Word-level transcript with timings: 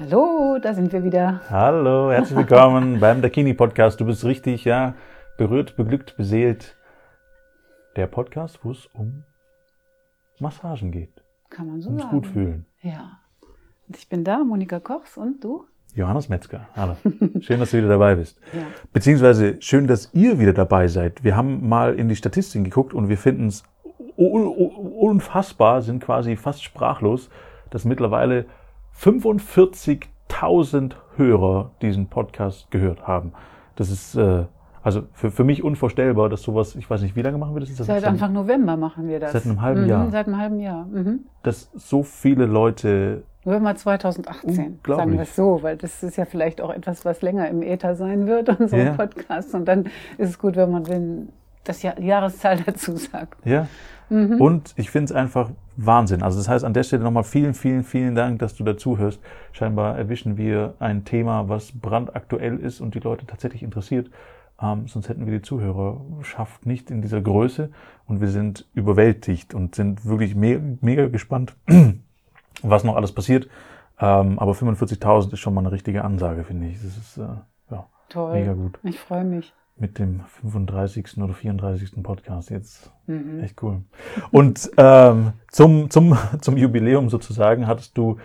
Hallo, 0.00 0.58
da 0.58 0.72
sind 0.72 0.94
wir 0.94 1.04
wieder. 1.04 1.42
Hallo, 1.50 2.10
herzlich 2.10 2.38
willkommen 2.38 3.00
beim 3.00 3.20
Dakini 3.20 3.52
Podcast. 3.52 4.00
Du 4.00 4.06
bist 4.06 4.24
richtig, 4.24 4.64
ja, 4.64 4.94
berührt, 5.36 5.76
beglückt, 5.76 6.16
beseelt. 6.16 6.78
Der 7.96 8.06
Podcast, 8.06 8.60
wo 8.62 8.70
es 8.70 8.86
um 8.94 9.24
Massagen 10.38 10.90
geht. 10.90 11.22
Kann 11.50 11.66
man 11.66 11.82
so 11.82 11.90
Ums 11.90 12.02
sagen. 12.04 12.14
gut 12.14 12.26
fühlen. 12.28 12.66
Ja. 12.80 13.18
Und 13.88 13.98
ich 13.98 14.08
bin 14.08 14.24
da, 14.24 14.42
Monika 14.42 14.80
Kochs 14.80 15.18
und 15.18 15.44
du? 15.44 15.66
Johannes 15.94 16.30
Metzger. 16.30 16.66
Hallo. 16.74 16.96
Schön, 17.40 17.60
dass 17.60 17.72
du 17.72 17.76
wieder 17.76 17.88
dabei 17.88 18.14
bist. 18.14 18.40
Ja. 18.54 18.62
Beziehungsweise 18.94 19.60
schön, 19.60 19.86
dass 19.86 20.14
ihr 20.14 20.38
wieder 20.38 20.54
dabei 20.54 20.88
seid. 20.88 21.22
Wir 21.24 21.36
haben 21.36 21.68
mal 21.68 21.94
in 21.94 22.08
die 22.08 22.16
Statistiken 22.16 22.64
geguckt 22.64 22.94
und 22.94 23.10
wir 23.10 23.18
finden 23.18 23.48
es 23.48 23.64
unfassbar, 24.16 25.82
sind 25.82 26.02
quasi 26.02 26.36
fast 26.36 26.64
sprachlos, 26.64 27.28
dass 27.68 27.84
mittlerweile 27.84 28.46
45.000 29.00 30.92
Hörer 31.16 31.70
diesen 31.80 32.06
Podcast 32.08 32.70
gehört 32.70 33.06
haben. 33.06 33.32
Das 33.76 33.90
ist 33.90 34.14
äh, 34.14 34.44
also 34.82 35.02
für, 35.12 35.30
für 35.30 35.44
mich 35.44 35.62
unvorstellbar, 35.62 36.28
dass 36.28 36.42
sowas, 36.42 36.74
ich 36.74 36.88
weiß 36.88 37.02
nicht, 37.02 37.16
wie 37.16 37.22
lange 37.22 37.38
machen 37.38 37.54
wir 37.54 37.60
das? 37.60 37.74
Das 37.74 37.86
Seit 37.86 38.04
Anfang 38.04 38.32
November 38.32 38.76
machen 38.76 39.08
wir 39.08 39.20
das. 39.20 39.32
Seit 39.32 39.44
einem 39.44 39.60
halben 39.60 39.82
mhm, 39.82 39.88
Jahr. 39.88 40.10
Seit 40.10 40.26
einem 40.26 40.38
halben 40.38 40.60
Jahr. 40.60 40.84
Mhm. 40.86 41.20
Dass 41.42 41.70
so 41.74 42.02
viele 42.02 42.46
Leute, 42.46 43.22
November 43.44 43.74
2018, 43.74 44.48
Unglaublich. 44.48 44.96
sagen 44.96 45.12
wir 45.12 45.20
es 45.22 45.36
so, 45.36 45.62
weil 45.62 45.76
das 45.76 46.02
ist 46.02 46.16
ja 46.16 46.26
vielleicht 46.26 46.60
auch 46.60 46.70
etwas, 46.70 47.04
was 47.06 47.22
länger 47.22 47.48
im 47.48 47.62
Äther 47.62 47.94
sein 47.94 48.26
wird, 48.26 48.48
unser 48.60 48.78
Ja. 48.78 48.92
Podcast. 48.92 49.54
Und 49.54 49.66
dann 49.66 49.84
ist 50.18 50.28
es 50.30 50.38
gut, 50.38 50.56
wenn 50.56 50.70
man 50.70 50.84
den, 50.84 51.30
das 51.64 51.82
Jahr, 51.82 51.98
Jahreszahl 51.98 52.58
dazu 52.66 52.96
sagt. 52.96 53.46
ja. 53.46 53.66
Mhm. 54.10 54.40
Und 54.40 54.74
ich 54.76 54.90
finde 54.90 55.06
es 55.06 55.12
einfach 55.12 55.50
Wahnsinn. 55.76 56.22
Also 56.22 56.38
das 56.38 56.48
heißt 56.48 56.64
an 56.64 56.74
der 56.74 56.82
Stelle 56.82 57.02
nochmal 57.02 57.24
vielen, 57.24 57.54
vielen, 57.54 57.84
vielen 57.84 58.14
Dank, 58.14 58.40
dass 58.40 58.54
du 58.54 58.64
dazuhörst. 58.64 59.20
Scheinbar 59.52 59.96
erwischen 59.96 60.36
wir 60.36 60.74
ein 60.78 61.04
Thema, 61.04 61.48
was 61.48 61.72
brandaktuell 61.72 62.58
ist 62.58 62.80
und 62.80 62.94
die 62.94 63.00
Leute 63.00 63.26
tatsächlich 63.26 63.62
interessiert. 63.62 64.10
Ähm, 64.60 64.88
sonst 64.88 65.08
hätten 65.08 65.24
wir 65.24 65.32
die 65.32 65.42
Zuhörerschaft 65.42 66.66
nicht 66.66 66.90
in 66.90 67.00
dieser 67.00 67.20
Größe 67.20 67.70
und 68.06 68.20
wir 68.20 68.28
sind 68.28 68.66
überwältigt 68.74 69.54
und 69.54 69.74
sind 69.74 70.04
wirklich 70.04 70.34
me 70.34 70.78
mega 70.82 71.08
gespannt, 71.08 71.56
was 72.62 72.84
noch 72.84 72.96
alles 72.96 73.12
passiert. 73.12 73.48
Ähm, 73.98 74.38
aber 74.38 74.52
45.000 74.52 75.32
ist 75.32 75.40
schon 75.40 75.54
mal 75.54 75.60
eine 75.60 75.72
richtige 75.72 76.04
Ansage, 76.04 76.44
finde 76.44 76.68
ich. 76.68 76.76
Das 76.82 76.96
ist 76.96 77.18
äh, 77.18 77.26
ja, 77.70 77.86
Toll. 78.08 78.32
mega 78.32 78.52
gut. 78.54 78.78
Ich 78.82 78.98
freue 78.98 79.24
mich. 79.24 79.54
Mit 79.76 79.98
dem 79.98 80.20
35. 80.42 81.16
oder 81.22 81.32
34. 81.32 82.02
Podcast 82.02 82.50
jetzt. 82.50 82.92
Mhm. 83.06 83.40
Echt 83.40 83.62
cool. 83.62 83.82
Und 84.30 84.70
ähm, 84.76 85.32
zum, 85.50 85.88
zum, 85.88 86.16
zum 86.42 86.56
Jubiläum 86.56 87.08
sozusagen 87.08 87.66
hattest 87.66 87.96
du 87.96 88.18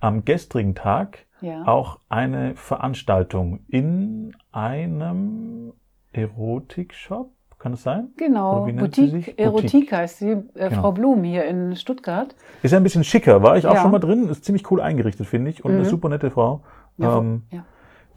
am 0.00 0.24
gestrigen 0.24 0.74
Tag 0.74 1.26
Ja. 1.42 1.66
auch 1.66 1.98
eine 2.08 2.54
Veranstaltung 2.56 3.60
in 3.68 4.34
einem 4.52 5.74
Erotikshop. 6.12 7.30
Kann 7.58 7.74
es 7.74 7.84
sein? 7.84 8.08
Genau, 8.16 8.64
Boutique? 8.66 9.38
Erotik 9.38 9.70
Boutique. 9.72 9.92
heißt 9.92 10.18
sie, 10.18 10.30
äh, 10.30 10.68
Genau. 10.70 10.80
Frau 10.82 10.92
Blum 10.92 11.22
hier 11.22 11.44
in 11.44 11.76
Stuttgart. 11.76 12.34
Ist 12.62 12.72
ja 12.72 12.78
ein 12.78 12.82
bisschen 12.82 13.04
schicker. 13.04 13.40
War 13.42 13.56
ich 13.56 13.66
auch 13.68 13.74
Ja. 13.74 13.82
schon 13.82 13.92
mal 13.92 14.00
drin. 14.00 14.28
Ist 14.28 14.44
ziemlich 14.44 14.68
cool 14.72 14.80
eingerichtet, 14.80 15.28
finde 15.28 15.50
ich. 15.50 15.64
Und 15.64 15.70
eine 15.70 15.80
Mhm. 15.82 15.84
super 15.84 16.08
nette 16.08 16.30
Frau, 16.32 16.62
Ja, 16.96 17.18
ähm, 17.18 17.42
ja. 17.52 17.64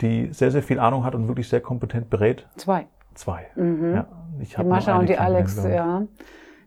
Die 0.01 0.33
sehr, 0.33 0.51
sehr 0.51 0.63
viel 0.63 0.79
Ahnung 0.79 1.03
hat 1.03 1.15
und 1.15 1.27
wirklich 1.27 1.47
sehr 1.49 1.61
kompetent 1.61 2.09
berät. 2.09 2.47
Zwei. 2.57 2.87
Zwei. 3.13 3.47
Mhm. 3.55 3.93
Ja, 3.95 4.07
ich 4.41 4.55
Die 4.55 4.63
Mascha 4.63 4.97
und 4.99 5.07
die 5.09 5.17
Alex, 5.17 5.63
ja, 5.63 6.03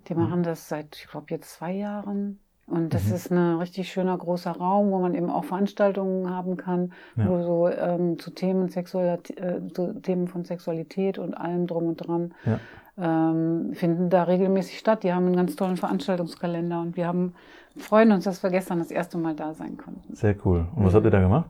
die 0.08 0.14
machen 0.14 0.42
das 0.42 0.68
seit, 0.68 0.96
ich 0.96 1.08
glaube, 1.10 1.26
jetzt 1.30 1.50
zwei 1.52 1.72
Jahren. 1.72 2.38
Und 2.66 2.92
das 2.92 3.06
Mhm. 3.08 3.14
ist 3.14 3.30
ein 3.32 3.56
richtig 3.58 3.90
schöner 3.90 4.16
großer 4.18 4.50
Raum, 4.52 4.90
wo 4.90 4.98
man 4.98 5.14
eben 5.14 5.30
auch 5.30 5.44
Veranstaltungen 5.44 6.28
haben 6.28 6.56
kann, 6.58 6.92
Ja. 7.16 7.28
wo 7.28 7.42
so 7.42 7.68
ähm, 7.68 8.18
zu 8.18 8.30
Themen, 8.30 8.68
Sexualität, 8.68 9.38
äh, 9.40 9.60
zu 9.72 9.94
Themen 10.00 10.28
von 10.28 10.44
Sexualität 10.44 11.18
und 11.18 11.32
allem 11.34 11.66
drum 11.66 11.86
und 11.88 11.96
dran 11.96 12.34
Ja. 12.44 12.58
ähm, 12.98 13.72
finden 13.74 14.10
da 14.10 14.24
regelmäßig 14.24 14.78
statt. 14.78 15.02
Die 15.02 15.12
haben 15.14 15.26
einen 15.26 15.36
ganz 15.36 15.56
tollen 15.56 15.76
Veranstaltungskalender 15.78 16.80
und 16.80 16.96
wir 16.96 17.06
haben 17.06 17.34
freuen 17.78 18.12
uns, 18.12 18.24
dass 18.24 18.42
wir 18.42 18.50
gestern 18.50 18.80
das 18.80 18.90
erste 18.90 19.16
Mal 19.18 19.34
da 19.34 19.54
sein 19.54 19.76
konnten. 19.78 20.14
Sehr 20.14 20.34
cool. 20.44 20.66
Und 20.74 20.84
was 20.84 20.94
habt 20.94 21.04
ihr 21.04 21.10
da 21.10 21.20
gemacht? 21.20 21.48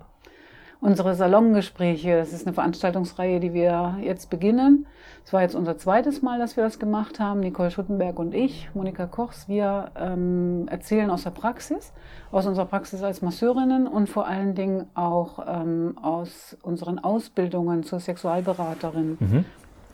Unsere 0.81 1.17
Salongespräche, 1.17 2.17
das 2.17 2.33
ist 2.33 2.47
eine 2.47 2.55
Veranstaltungsreihe, 2.55 3.41
die 3.41 3.53
wir 3.53 3.97
jetzt 4.01 4.31
beginnen. 4.31 4.87
Es 5.25 5.33
war 5.33 5.43
jetzt 5.43 5.57
unser 5.57 5.77
zweites 5.77 6.23
Mal, 6.23 6.39
dass 6.39 6.57
wir 6.57 6.63
das 6.63 6.79
gemacht 6.79 7.19
haben. 7.19 7.41
Nicole 7.41 7.73
Schuttenberg 7.73 8.17
und 8.21 8.33
ich, 8.33 8.71
Monika 8.75 9.07
Kochs, 9.07 9.49
wir 9.49 9.91
ähm, 9.99 10.69
erzählen 10.69 11.11
aus 11.11 11.25
der 11.25 11.31
Praxis, 11.31 11.93
aus 12.31 12.47
unserer 12.47 12.67
Praxis 12.67 13.03
als 13.03 13.23
Masseurinnen 13.23 13.89
und 13.89 14.09
vor 14.09 14.29
allen 14.29 14.55
Dingen 14.55 14.87
auch 14.95 15.45
ähm, 15.49 15.99
aus 16.01 16.57
unseren 16.63 17.01
Ausbildungen 17.01 17.83
zur 17.83 17.99
Sexualberaterin. 17.99 19.17
Mhm. 19.19 19.45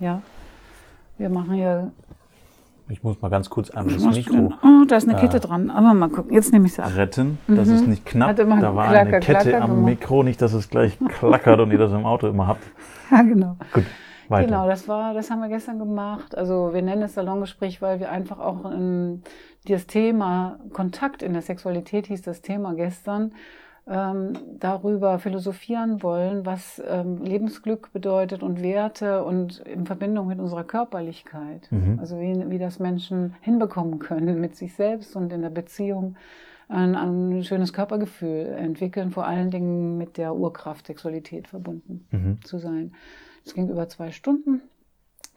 Ja, 0.00 0.20
wir 1.16 1.30
machen 1.30 1.54
hier. 1.54 1.92
Ich 2.88 3.02
muss 3.02 3.20
mal 3.22 3.30
ganz 3.30 3.48
kurz 3.48 3.70
einmal 3.70 3.94
das? 3.94 4.04
Mikro 4.04 4.52
Oh, 4.62 4.84
da 4.86 4.96
ist 4.96 5.08
eine 5.08 5.16
äh, 5.16 5.20
Kette 5.20 5.40
dran. 5.40 5.70
Aber 5.70 5.94
mal 5.94 6.10
gucken. 6.10 6.34
Jetzt 6.34 6.52
nehme 6.52 6.66
ich 6.66 6.74
sie 6.74 6.82
ab. 6.82 6.92
retten, 6.96 7.38
dass 7.46 7.68
es 7.68 7.86
nicht 7.86 8.04
knapp. 8.04 8.36
Da 8.36 8.48
war 8.48 8.58
klacker, 8.58 8.98
eine 8.98 9.10
Kette 9.20 9.50
klacker 9.50 9.62
am 9.62 9.70
gemacht. 9.70 9.86
Mikro, 9.86 10.22
nicht, 10.22 10.42
dass 10.42 10.52
es 10.52 10.68
gleich 10.68 10.98
klackert 11.08 11.60
und 11.60 11.70
ihr 11.70 11.78
das 11.78 11.92
im 11.92 12.04
Auto 12.04 12.28
immer 12.28 12.46
habt. 12.46 12.62
Ja, 13.10 13.20
genau. 13.20 13.56
Gut, 13.74 13.84
weiter. 14.28 14.46
Genau, 14.46 14.66
das 14.66 14.88
war, 14.88 15.12
das 15.12 15.30
haben 15.30 15.40
wir 15.40 15.48
gestern 15.48 15.78
gemacht. 15.78 16.36
Also 16.36 16.70
wir 16.72 16.80
nennen 16.80 17.02
es 17.02 17.14
Salongespräch, 17.14 17.82
weil 17.82 18.00
wir 18.00 18.10
einfach 18.10 18.38
auch 18.38 18.64
ähm, 18.72 19.22
das 19.68 19.86
Thema 19.86 20.58
Kontakt 20.72 21.22
in 21.22 21.34
der 21.34 21.42
Sexualität 21.42 22.06
hieß 22.06 22.22
das 22.22 22.40
Thema 22.40 22.74
gestern, 22.74 23.32
ähm, 23.86 24.32
darüber 24.58 25.18
philosophieren 25.18 26.02
wollen, 26.02 26.46
was 26.46 26.82
ähm, 26.88 27.18
Lebensglück 27.22 27.92
bedeutet 27.92 28.42
und 28.42 28.62
Werte 28.62 29.24
und 29.24 29.58
in 29.60 29.84
Verbindung 29.84 30.26
mit 30.26 30.38
unserer 30.38 30.64
Körperlichkeit. 30.64 31.70
Mhm. 31.70 31.98
Also 31.98 32.18
wie, 32.18 32.50
wie 32.50 32.58
das 32.58 32.78
Menschen 32.78 33.34
hinbekommen 33.40 33.98
können 33.98 34.40
mit 34.40 34.56
sich 34.56 34.74
selbst 34.74 35.14
und 35.16 35.32
in 35.32 35.42
der 35.42 35.50
Beziehung 35.50 36.16
ein, 36.68 36.94
ein 36.96 37.44
schönes 37.44 37.74
Körpergefühl 37.74 38.46
entwickeln, 38.56 39.10
vor 39.10 39.26
allen 39.26 39.50
Dingen 39.50 39.98
mit 39.98 40.16
der 40.16 40.34
Urkraft 40.34 40.86
Sexualität 40.86 41.48
verbunden 41.48 42.06
Mhm. 42.10 42.38
zu 42.42 42.58
sein. 42.58 42.92
Es 43.44 43.52
ging 43.52 43.68
über 43.68 43.86
zwei 43.90 44.10
Stunden. 44.10 44.62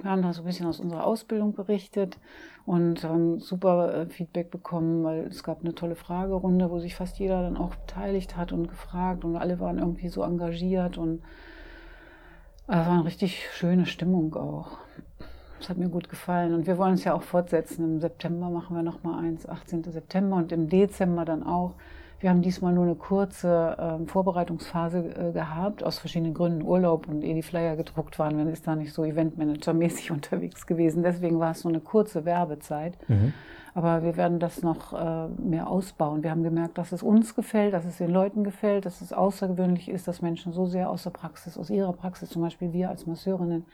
Wir 0.01 0.11
haben 0.11 0.21
da 0.21 0.31
so 0.31 0.43
ein 0.43 0.45
bisschen 0.45 0.67
aus 0.67 0.79
unserer 0.79 1.05
Ausbildung 1.05 1.53
berichtet 1.53 2.19
und 2.67 3.03
haben 3.03 3.39
super 3.39 3.93
äh, 3.93 4.05
Feedback 4.05 4.51
bekommen, 4.51 5.03
weil 5.03 5.25
es 5.25 5.43
gab 5.43 5.61
eine 5.61 5.73
tolle 5.73 5.95
Fragerunde, 5.95 6.69
wo 6.69 6.79
sich 6.79 6.95
fast 6.95 7.17
jeder 7.17 7.41
dann 7.41 7.57
auch 7.57 7.73
beteiligt 7.75 8.37
hat 8.37 8.51
und 8.51 8.67
gefragt 8.67 9.25
und 9.25 9.35
alle 9.35 9.59
waren 9.59 9.79
irgendwie 9.79 10.09
so 10.09 10.21
engagiert 10.21 10.99
und 10.99 11.23
äh, 12.67 12.79
es 12.79 12.85
war 12.85 12.93
eine 12.93 13.05
richtig 13.05 13.49
schöne 13.53 13.87
Stimmung 13.87 14.35
auch. 14.35 14.77
Das 15.59 15.69
hat 15.69 15.77
mir 15.77 15.89
gut 15.89 16.09
gefallen 16.09 16.53
und 16.53 16.67
wir 16.67 16.77
wollen 16.77 16.93
es 16.93 17.03
ja 17.03 17.15
auch 17.15 17.23
fortsetzen. 17.23 17.83
Im 17.83 17.99
September 17.99 18.51
machen 18.51 18.75
wir 18.75 18.83
nochmal 18.83 19.25
eins, 19.25 19.49
18. 19.49 19.83
September 19.83 20.35
und 20.35 20.51
im 20.51 20.69
Dezember 20.69 21.25
dann 21.25 21.41
auch. 21.41 21.73
Wir 22.19 22.31
haben 22.31 22.41
diesmal 22.41 22.73
nur 22.73 22.85
eine 22.85 22.95
kurze 22.95 23.77
ähm, 23.79 24.07
Vorbereitungsphase 24.07 24.97
äh, 24.97 25.31
gehabt, 25.33 25.83
aus 25.83 25.99
verschiedenen 25.99 26.33
Gründen. 26.33 26.63
Urlaub 26.63 27.07
und 27.07 27.21
ehe 27.21 27.35
die 27.35 27.43
Flyer 27.43 27.75
gedruckt 27.75 28.17
waren, 28.17 28.35
man 28.35 28.47
ist 28.47 28.65
da 28.65 28.75
nicht 28.75 28.93
so 28.93 29.03
Eventmanager-mäßig 29.03 30.11
unterwegs 30.11 30.65
gewesen. 30.65 31.03
Deswegen 31.03 31.39
war 31.39 31.51
es 31.51 31.61
so 31.61 31.69
eine 31.69 31.79
kurze 31.79 32.25
Werbezeit. 32.25 32.97
Mhm. 33.07 33.33
Aber 33.75 34.01
wir 34.01 34.17
werden 34.17 34.39
das 34.39 34.63
noch 34.63 34.93
äh, 34.93 35.27
mehr 35.39 35.67
ausbauen. 35.67 36.23
Wir 36.23 36.31
haben 36.31 36.41
gemerkt, 36.41 36.79
dass 36.79 36.91
es 36.91 37.03
uns 37.03 37.35
gefällt, 37.35 37.75
dass 37.75 37.85
es 37.85 37.97
den 37.97 38.09
Leuten 38.09 38.43
gefällt, 38.43 38.87
dass 38.87 39.01
es 39.01 39.13
außergewöhnlich 39.13 39.87
ist, 39.87 40.07
dass 40.07 40.23
Menschen 40.23 40.51
so 40.51 40.65
sehr 40.65 40.89
aus 40.89 41.03
der 41.03 41.11
Praxis, 41.11 41.59
aus 41.59 41.69
ihrer 41.69 41.93
Praxis, 41.93 42.29
zum 42.29 42.41
Beispiel 42.41 42.73
wir 42.73 42.89
als 42.89 43.05
Masseurinnen, 43.05 43.65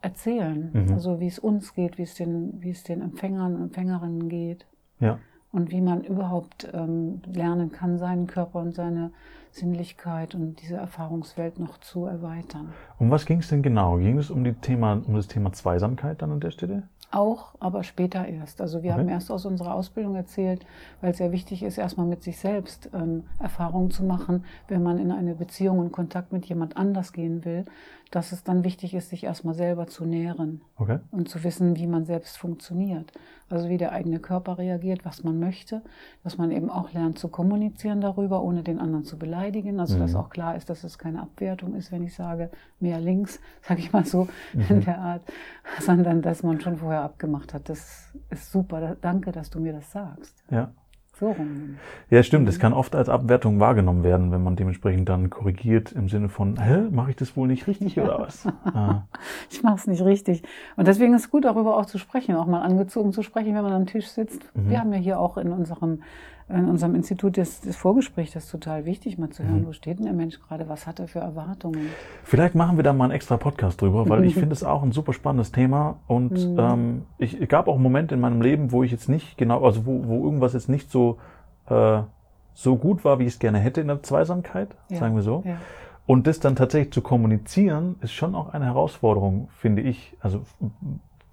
erzählen. 0.00 0.70
Mhm. 0.72 0.92
Also 0.92 1.18
wie 1.18 1.26
es 1.26 1.40
uns 1.40 1.74
geht, 1.74 1.98
wie 1.98 2.02
es 2.02 2.14
den, 2.14 2.62
wie 2.62 2.70
es 2.70 2.84
den 2.84 3.02
Empfängern 3.02 3.56
und 3.56 3.62
Empfängerinnen 3.62 4.28
geht 4.28 4.66
Ja. 5.00 5.18
Und 5.52 5.70
wie 5.70 5.80
man 5.80 6.02
überhaupt 6.02 6.68
ähm, 6.72 7.22
lernen 7.26 7.72
kann, 7.72 7.98
seinen 7.98 8.26
Körper 8.26 8.58
und 8.58 8.74
seine 8.74 9.10
Sinnlichkeit 9.50 10.34
und 10.34 10.60
diese 10.60 10.76
Erfahrungswelt 10.76 11.58
noch 11.58 11.78
zu 11.78 12.04
erweitern. 12.04 12.72
Um 12.98 13.10
was 13.10 13.24
ging 13.24 13.38
es 13.38 13.48
denn 13.48 13.62
genau? 13.62 13.96
Ging 13.96 14.18
es 14.18 14.30
um, 14.30 14.44
Thema, 14.60 15.02
um 15.06 15.14
das 15.14 15.28
Thema 15.28 15.52
Zweisamkeit 15.52 16.20
dann 16.20 16.32
an 16.32 16.40
der 16.40 16.50
Stelle? 16.50 16.82
Auch, 17.12 17.54
aber 17.60 17.82
später 17.84 18.26
erst. 18.26 18.60
Also 18.60 18.82
wir 18.82 18.90
Okay. 18.92 19.00
haben 19.00 19.08
erst 19.08 19.30
aus 19.30 19.46
unserer 19.46 19.74
Ausbildung 19.74 20.16
erzählt, 20.16 20.66
weil 21.00 21.12
es 21.12 21.18
sehr 21.18 21.32
wichtig 21.32 21.62
ist, 21.62 21.78
erstmal 21.78 22.06
mit 22.06 22.22
sich 22.22 22.38
selbst 22.38 22.90
ähm, 22.92 23.24
Erfahrungen 23.38 23.90
zu 23.90 24.04
machen, 24.04 24.44
wenn 24.68 24.82
man 24.82 24.98
in 24.98 25.10
eine 25.12 25.34
Beziehung 25.34 25.78
und 25.78 25.92
Kontakt 25.92 26.32
mit 26.32 26.46
jemand 26.46 26.76
anders 26.76 27.12
gehen 27.12 27.44
will, 27.44 27.64
dass 28.10 28.32
es 28.32 28.44
dann 28.44 28.64
wichtig 28.64 28.94
ist, 28.94 29.10
sich 29.10 29.24
erstmal 29.24 29.54
selber 29.54 29.86
zu 29.88 30.04
nähren 30.04 30.60
Okay. 30.76 30.98
und 31.10 31.28
zu 31.28 31.42
wissen, 31.42 31.76
wie 31.76 31.86
man 31.88 32.04
selbst 32.06 32.38
funktioniert. 32.38 33.12
Also 33.48 33.68
wie 33.68 33.78
der 33.78 33.92
eigene 33.92 34.18
Körper 34.18 34.58
reagiert, 34.58 35.04
was 35.04 35.22
man 35.24 35.38
möchte, 35.38 35.82
dass 36.24 36.36
man 36.38 36.50
eben 36.50 36.70
auch 36.70 36.92
lernt 36.92 37.18
zu 37.18 37.28
kommunizieren 37.28 38.00
darüber, 38.00 38.42
ohne 38.42 38.62
den 38.62 38.78
anderen 38.80 39.04
zu 39.04 39.18
beleidigen. 39.18 39.78
Also 39.80 39.98
dass 39.98 40.12
Mhm. 40.12 40.16
auch 40.18 40.30
klar 40.30 40.56
ist, 40.56 40.68
dass 40.70 40.82
es 40.84 40.98
keine 40.98 41.20
Abwertung 41.22 41.74
ist, 41.74 41.90
wenn 41.92 42.02
ich 42.02 42.14
sage, 42.14 42.50
mehr 42.80 43.00
links, 43.00 43.40
sage 43.62 43.80
ich 43.80 43.92
mal 43.92 44.04
so 44.04 44.28
Mhm. 44.52 44.64
in 44.68 44.80
der 44.84 44.98
Art, 44.98 45.22
sondern 45.80 46.22
dass 46.22 46.42
man 46.42 46.60
schon 46.60 46.76
vorher 46.76 46.95
abgemacht 47.02 47.54
hat. 47.54 47.68
Das 47.68 48.12
ist 48.30 48.50
super. 48.52 48.80
Da- 48.80 48.96
Danke, 49.00 49.32
dass 49.32 49.50
du 49.50 49.60
mir 49.60 49.72
das 49.72 49.90
sagst. 49.92 50.42
Ja. 50.50 50.72
So 51.18 51.28
rum. 51.30 51.76
Ja, 52.10 52.22
stimmt. 52.22 52.46
Es 52.46 52.58
kann 52.58 52.74
oft 52.74 52.94
als 52.94 53.08
Abwertung 53.08 53.58
wahrgenommen 53.58 54.04
werden, 54.04 54.32
wenn 54.32 54.42
man 54.42 54.54
dementsprechend 54.54 55.08
dann 55.08 55.30
korrigiert 55.30 55.92
im 55.92 56.10
Sinne 56.10 56.28
von, 56.28 56.60
hä, 56.62 56.88
mache 56.90 57.08
ich 57.10 57.16
das 57.16 57.34
wohl 57.38 57.48
nicht 57.48 57.66
richtig 57.66 57.98
oder 57.98 58.18
was? 58.18 58.46
Ah. 58.66 59.04
Ich 59.48 59.62
mache 59.62 59.76
es 59.76 59.86
nicht 59.86 60.02
richtig. 60.04 60.42
Und 60.76 60.86
deswegen 60.88 61.14
ist 61.14 61.22
es 61.24 61.30
gut, 61.30 61.46
darüber 61.46 61.78
auch 61.78 61.86
zu 61.86 61.96
sprechen, 61.96 62.34
auch 62.36 62.44
mal 62.46 62.60
angezogen 62.60 63.12
zu 63.14 63.22
sprechen, 63.22 63.54
wenn 63.54 63.62
man 63.62 63.72
am 63.72 63.86
Tisch 63.86 64.08
sitzt. 64.08 64.42
Mhm. 64.54 64.68
Wir 64.68 64.78
haben 64.80 64.92
ja 64.92 64.98
hier 64.98 65.18
auch 65.18 65.38
in 65.38 65.52
unserem 65.52 66.02
in 66.48 66.68
unserem 66.68 66.94
Institut 66.94 67.36
das, 67.36 67.60
das 67.60 67.74
Vorgespräch, 67.74 68.30
das 68.32 68.44
ist 68.44 68.50
total 68.50 68.84
wichtig, 68.84 69.18
mal 69.18 69.30
zu 69.30 69.42
hören, 69.42 69.62
mhm. 69.62 69.66
wo 69.66 69.72
steht 69.72 69.98
denn 69.98 70.04
der 70.04 70.14
Mensch 70.14 70.40
gerade, 70.40 70.68
was 70.68 70.86
hat 70.86 71.00
er 71.00 71.08
für 71.08 71.18
Erwartungen. 71.18 71.88
Vielleicht 72.22 72.54
machen 72.54 72.76
wir 72.76 72.84
da 72.84 72.92
mal 72.92 73.04
einen 73.04 73.14
extra 73.14 73.36
Podcast 73.36 73.80
drüber, 73.80 74.08
weil 74.08 74.24
ich 74.24 74.34
finde 74.38 74.52
es 74.52 74.62
auch 74.62 74.84
ein 74.84 74.92
super 74.92 75.12
spannendes 75.12 75.50
Thema 75.50 75.96
und 76.06 76.32
mhm. 76.32 76.58
ähm, 76.58 77.02
ich, 77.18 77.40
es 77.40 77.48
gab 77.48 77.66
auch 77.66 77.74
einen 77.74 77.82
Moment 77.82 78.12
in 78.12 78.20
meinem 78.20 78.40
Leben, 78.42 78.70
wo 78.70 78.84
ich 78.84 78.92
jetzt 78.92 79.08
nicht 79.08 79.36
genau, 79.36 79.64
also 79.64 79.86
wo, 79.86 80.06
wo 80.06 80.24
irgendwas 80.24 80.52
jetzt 80.52 80.68
nicht 80.68 80.88
so, 80.90 81.18
äh, 81.68 82.02
so 82.54 82.76
gut 82.76 83.04
war, 83.04 83.18
wie 83.18 83.24
ich 83.24 83.34
es 83.34 83.38
gerne 83.40 83.58
hätte 83.58 83.80
in 83.80 83.88
der 83.88 84.02
Zweisamkeit, 84.04 84.68
ja. 84.88 84.98
sagen 84.98 85.16
wir 85.16 85.22
so. 85.22 85.42
Ja. 85.44 85.56
Und 86.06 86.28
das 86.28 86.38
dann 86.38 86.54
tatsächlich 86.54 86.92
zu 86.92 87.00
kommunizieren, 87.00 87.96
ist 88.00 88.12
schon 88.12 88.36
auch 88.36 88.54
eine 88.54 88.66
Herausforderung, 88.66 89.48
finde 89.58 89.82
ich. 89.82 90.16
Also 90.20 90.42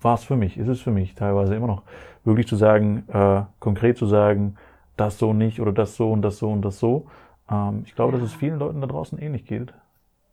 war 0.01 0.15
es 0.15 0.23
für 0.23 0.35
mich, 0.35 0.57
ist 0.57 0.67
es 0.67 0.81
für 0.81 0.89
mich 0.89 1.13
teilweise 1.13 1.55
immer 1.55 1.67
noch, 1.67 1.83
wirklich 2.25 2.47
zu 2.47 2.55
sagen, 2.55 3.03
äh, 3.13 3.43
konkret 3.59 3.97
zu 3.97 4.07
sagen, 4.07 4.55
das 4.97 5.17
so 5.17 5.33
nicht 5.33 5.59
oder 5.59 5.71
das 5.71 5.95
so 5.95 6.11
und 6.11 6.21
das 6.21 6.37
so 6.37 6.51
und 6.51 6.61
das 6.63 6.79
so. 6.79 7.07
Ähm, 7.49 7.83
ich 7.85 7.95
glaube, 7.95 8.13
ja. 8.13 8.19
dass 8.19 8.29
es 8.29 8.35
vielen 8.35 8.59
Leuten 8.59 8.81
da 8.81 8.87
draußen 8.87 9.17
ähnlich 9.17 9.45
geht. 9.45 9.73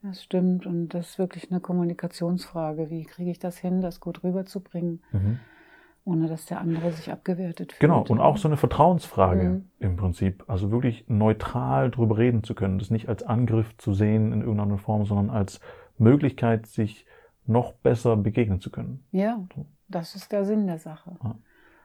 Das 0.03 0.23
stimmt 0.23 0.67
und 0.67 0.89
das 0.89 1.11
ist 1.11 1.19
wirklich 1.19 1.51
eine 1.51 1.61
Kommunikationsfrage. 1.61 2.89
Wie 2.91 3.05
kriege 3.05 3.31
ich 3.31 3.39
das 3.39 3.59
hin, 3.59 3.83
das 3.83 4.01
gut 4.01 4.25
rüberzubringen, 4.25 5.03
mhm. 5.13 5.41
ohne 6.05 6.27
dass 6.27 6.47
der 6.47 6.61
andere 6.61 6.93
sich 6.93 7.13
abgewertet 7.13 7.73
fühlt? 7.73 7.81
Genau, 7.81 8.05
und 8.09 8.19
auch 8.19 8.39
so 8.39 8.49
eine 8.49 8.57
Vertrauensfrage 8.57 9.49
mhm. 9.49 9.65
im 9.79 9.97
Prinzip. 9.97 10.45
Also 10.47 10.71
wirklich 10.71 11.05
neutral 11.09 11.91
drüber 11.91 12.17
reden 12.17 12.45
zu 12.45 12.55
können, 12.55 12.79
das 12.79 12.91
nicht 12.91 13.11
als 13.11 13.23
Angriff 13.23 13.77
zu 13.77 13.93
sehen 13.93 14.33
in 14.33 14.41
irgendeiner 14.41 14.79
Form, 14.79 15.05
sondern 15.05 15.29
als 15.29 15.61
Möglichkeit, 15.99 16.67
sich 16.67 17.05
noch 17.47 17.73
besser 17.73 18.17
begegnen 18.17 18.61
zu 18.61 18.71
können. 18.71 19.05
Ja, 19.11 19.45
das 19.89 20.15
ist 20.15 20.33
der 20.33 20.47
Sinn 20.47 20.67
der 20.67 20.79
Sache. 20.79 21.17
Ja. 21.23 21.37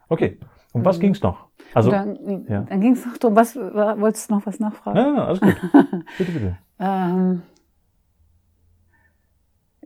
Okay, 0.10 0.38
um 0.74 0.84
was 0.86 0.98
mhm. 0.98 1.02
ging 1.02 1.12
es 1.12 1.22
noch? 1.22 1.48
Also, 1.74 1.92
dann, 1.92 2.46
ja. 2.48 2.62
dann 2.62 2.82
ging 2.82 2.94
es 2.94 3.06
noch 3.06 3.18
darum, 3.18 3.36
was, 3.36 3.56
wolltest 3.56 4.30
du 4.30 4.36
noch 4.36 4.46
was 4.46 4.60
nachfragen? 4.60 4.98
Ja, 4.98 5.26
alles 5.26 5.42
gut. 5.42 5.56
bitte, 6.18 6.32
bitte. 6.32 6.58
ähm, 6.80 7.42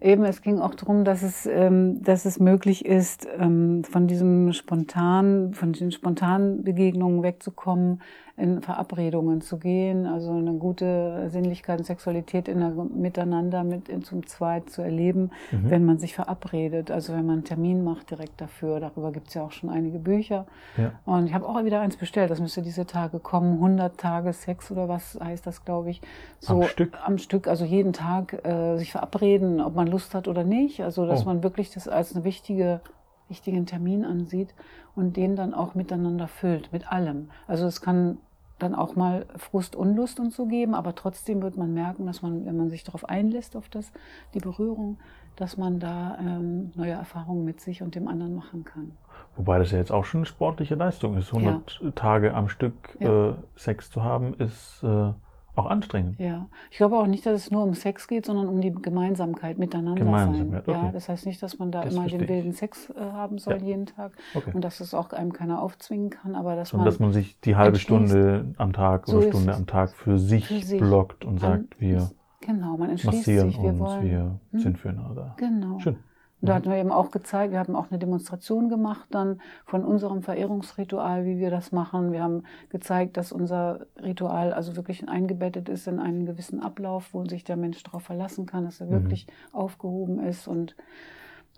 Eben, 0.01 0.23
es 0.23 0.41
ging 0.41 0.59
auch 0.59 0.75
darum, 0.75 1.03
dass 1.03 1.23
es, 1.23 1.45
ähm, 1.45 2.01
dass 2.01 2.25
es 2.25 2.39
möglich 2.39 2.85
ist, 2.85 3.27
ähm, 3.37 3.83
von 3.83 4.07
diesem 4.07 4.53
spontan, 4.53 5.53
von 5.53 5.73
den 5.73 5.91
spontanen 5.91 6.63
Begegnungen 6.63 7.21
wegzukommen, 7.21 8.01
in 8.39 8.61
Verabredungen 8.61 9.41
zu 9.41 9.57
gehen, 9.57 10.05
also 10.05 10.31
eine 10.31 10.53
gute 10.53 11.29
Sinnlichkeit 11.29 11.79
und 11.79 11.85
Sexualität 11.85 12.47
in 12.47 12.59
der, 12.59 12.69
miteinander 12.69 13.63
mit 13.63 13.89
in, 13.89 14.03
zum 14.03 14.25
Zweit 14.25 14.69
zu 14.69 14.81
erleben, 14.81 15.31
mhm. 15.51 15.69
wenn 15.69 15.85
man 15.85 15.97
sich 15.97 16.15
verabredet, 16.15 16.89
also 16.89 17.13
wenn 17.13 17.25
man 17.25 17.35
einen 17.35 17.43
Termin 17.43 17.83
macht 17.83 18.09
direkt 18.11 18.39
dafür. 18.39 18.79
Darüber 18.79 19.11
gibt 19.11 19.27
es 19.27 19.33
ja 19.33 19.43
auch 19.43 19.51
schon 19.51 19.69
einige 19.69 19.99
Bücher. 19.99 20.45
Ja. 20.77 20.93
Und 21.05 21.27
ich 21.27 21.33
habe 21.33 21.45
auch 21.45 21.63
wieder 21.65 21.81
eins 21.81 21.97
bestellt, 21.97 22.31
das 22.31 22.39
müsste 22.39 22.61
diese 22.61 22.85
Tage 22.85 23.19
kommen, 23.19 23.55
100 23.55 23.97
Tage 23.97 24.31
Sex 24.31 24.71
oder 24.71 24.87
was 24.87 25.19
heißt 25.21 25.45
das, 25.45 25.65
glaube 25.65 25.89
ich. 25.89 26.01
So 26.39 26.61
am 26.61 26.63
Stück? 26.63 26.97
Am 27.05 27.17
Stück, 27.17 27.47
also 27.47 27.65
jeden 27.65 27.91
Tag 27.91 28.45
äh, 28.45 28.77
sich 28.77 28.93
verabreden, 28.93 29.59
ob 29.59 29.75
man 29.75 29.87
Lust 29.89 30.15
hat 30.15 30.27
oder 30.27 30.43
nicht. 30.43 30.81
Also 30.81 31.05
dass 31.05 31.23
oh. 31.23 31.25
man 31.25 31.43
wirklich 31.43 31.71
das 31.71 31.87
als 31.87 32.15
eine 32.15 32.23
wichtige 32.23 32.81
wichtigen 33.29 33.65
Termin 33.65 34.05
ansieht 34.05 34.53
und 34.95 35.15
den 35.15 35.35
dann 35.35 35.53
auch 35.53 35.75
miteinander 35.75 36.27
füllt, 36.27 36.73
mit 36.73 36.91
allem. 36.91 37.29
Also 37.47 37.67
es 37.67 37.81
kann 37.81 38.17
dann 38.57 38.75
auch 38.75 38.95
mal 38.95 39.25
Frust, 39.37 39.75
Unlust 39.75 40.19
und 40.19 40.33
so 40.33 40.45
geben, 40.45 40.75
aber 40.75 40.93
trotzdem 40.93 41.41
wird 41.41 41.55
man 41.55 41.73
merken, 41.73 42.05
dass 42.05 42.21
man, 42.21 42.45
wenn 42.45 42.57
man 42.57 42.69
sich 42.69 42.83
darauf 42.83 43.07
einlässt, 43.07 43.55
auf 43.55 43.69
das, 43.69 43.91
die 44.33 44.39
Berührung, 44.39 44.97
dass 45.37 45.55
man 45.55 45.79
da 45.79 46.17
ähm, 46.19 46.71
neue 46.75 46.91
Erfahrungen 46.91 47.45
mit 47.45 47.61
sich 47.61 47.81
und 47.81 47.95
dem 47.95 48.09
anderen 48.09 48.35
machen 48.35 48.65
kann. 48.65 48.91
Wobei 49.37 49.59
das 49.59 49.71
ja 49.71 49.77
jetzt 49.77 49.91
auch 49.91 50.03
schon 50.03 50.19
eine 50.19 50.25
sportliche 50.25 50.75
Leistung 50.75 51.15
ist. 51.15 51.33
100 51.33 51.79
ja. 51.81 51.91
Tage 51.91 52.33
am 52.33 52.49
Stück 52.49 52.97
ja. 52.99 53.29
äh, 53.29 53.33
Sex 53.55 53.89
zu 53.89 54.03
haben, 54.03 54.33
ist 54.33 54.83
äh, 54.83 55.13
auch 55.59 55.69
anstrengend. 55.69 56.19
Ja, 56.19 56.47
ich 56.71 56.77
glaube 56.77 56.97
auch 56.97 57.07
nicht, 57.07 57.25
dass 57.25 57.41
es 57.41 57.51
nur 57.51 57.63
um 57.63 57.73
Sex 57.73 58.07
geht, 58.07 58.25
sondern 58.25 58.47
um 58.47 58.61
die 58.61 58.71
Gemeinsamkeit 58.71 59.57
miteinander 59.57 60.03
Gemeinsamkeit, 60.03 60.65
sein. 60.65 60.75
Okay. 60.75 60.85
Ja, 60.85 60.91
das 60.91 61.09
heißt 61.09 61.25
nicht, 61.25 61.41
dass 61.43 61.59
man 61.59 61.71
da 61.71 61.83
das 61.83 61.93
immer 61.93 62.07
den 62.07 62.27
wilden 62.27 62.53
Sex 62.53 62.89
äh, 62.89 62.99
haben 62.99 63.37
soll 63.37 63.57
ja. 63.57 63.63
jeden 63.63 63.85
Tag 63.85 64.13
okay. 64.35 64.51
und 64.53 64.63
dass 64.63 64.79
es 64.79 64.93
auch 64.93 65.11
einem 65.11 65.33
keiner 65.33 65.61
aufzwingen 65.61 66.09
kann, 66.09 66.35
aber 66.35 66.55
dass 66.55 66.73
und 66.73 66.79
man 66.79 66.85
dass 66.85 66.99
man 66.99 67.11
sich 67.11 67.39
die 67.41 67.55
halbe 67.55 67.77
Stunde 67.77 68.53
am 68.57 68.73
Tag 68.73 69.07
so 69.07 69.17
oder 69.17 69.27
Stunde 69.29 69.55
am 69.55 69.67
Tag 69.67 69.91
für 69.91 70.17
sich, 70.17 70.47
für 70.47 70.59
sich 70.59 70.79
blockt 70.79 71.25
und 71.25 71.39
sagt, 71.39 71.79
wir 71.79 72.09
genau, 72.41 72.77
man 72.77 72.91
entschließt 72.91 73.17
massieren 73.17 73.51
sich, 73.51 73.61
wir 73.61 73.69
uns, 73.69 73.79
wollen, 73.79 74.03
wir 74.03 74.39
hm? 74.51 74.59
sind 74.59 74.77
füreinander 74.77 75.15
da. 75.15 75.35
Genau. 75.37 75.79
Schön. 75.79 75.97
Und 76.41 76.47
da 76.47 76.55
hatten 76.55 76.69
wir 76.69 76.77
eben 76.77 76.91
auch 76.91 77.11
gezeigt, 77.11 77.51
wir 77.51 77.59
haben 77.59 77.75
auch 77.75 77.91
eine 77.91 77.99
Demonstration 77.99 78.69
gemacht 78.69 79.07
dann 79.11 79.41
von 79.65 79.83
unserem 79.83 80.21
Verehrungsritual, 80.21 81.25
wie 81.25 81.37
wir 81.37 81.51
das 81.51 81.71
machen. 81.71 82.13
Wir 82.13 82.23
haben 82.23 82.43
gezeigt, 82.69 83.17
dass 83.17 83.31
unser 83.31 83.87
Ritual 84.01 84.53
also 84.53 84.75
wirklich 84.75 85.09
eingebettet 85.09 85.67
ist 85.67 85.87
in 85.87 85.99
einen 85.99 86.25
gewissen 86.25 86.61
Ablauf, 86.61 87.13
wo 87.13 87.25
sich 87.25 87.43
der 87.43 87.57
Mensch 87.57 87.83
darauf 87.83 88.03
verlassen 88.03 88.45
kann, 88.45 88.63
dass 88.63 88.79
er 88.79 88.87
mhm. 88.87 88.91
wirklich 88.91 89.27
aufgehoben 89.51 90.19
ist 90.19 90.47
und 90.47 90.75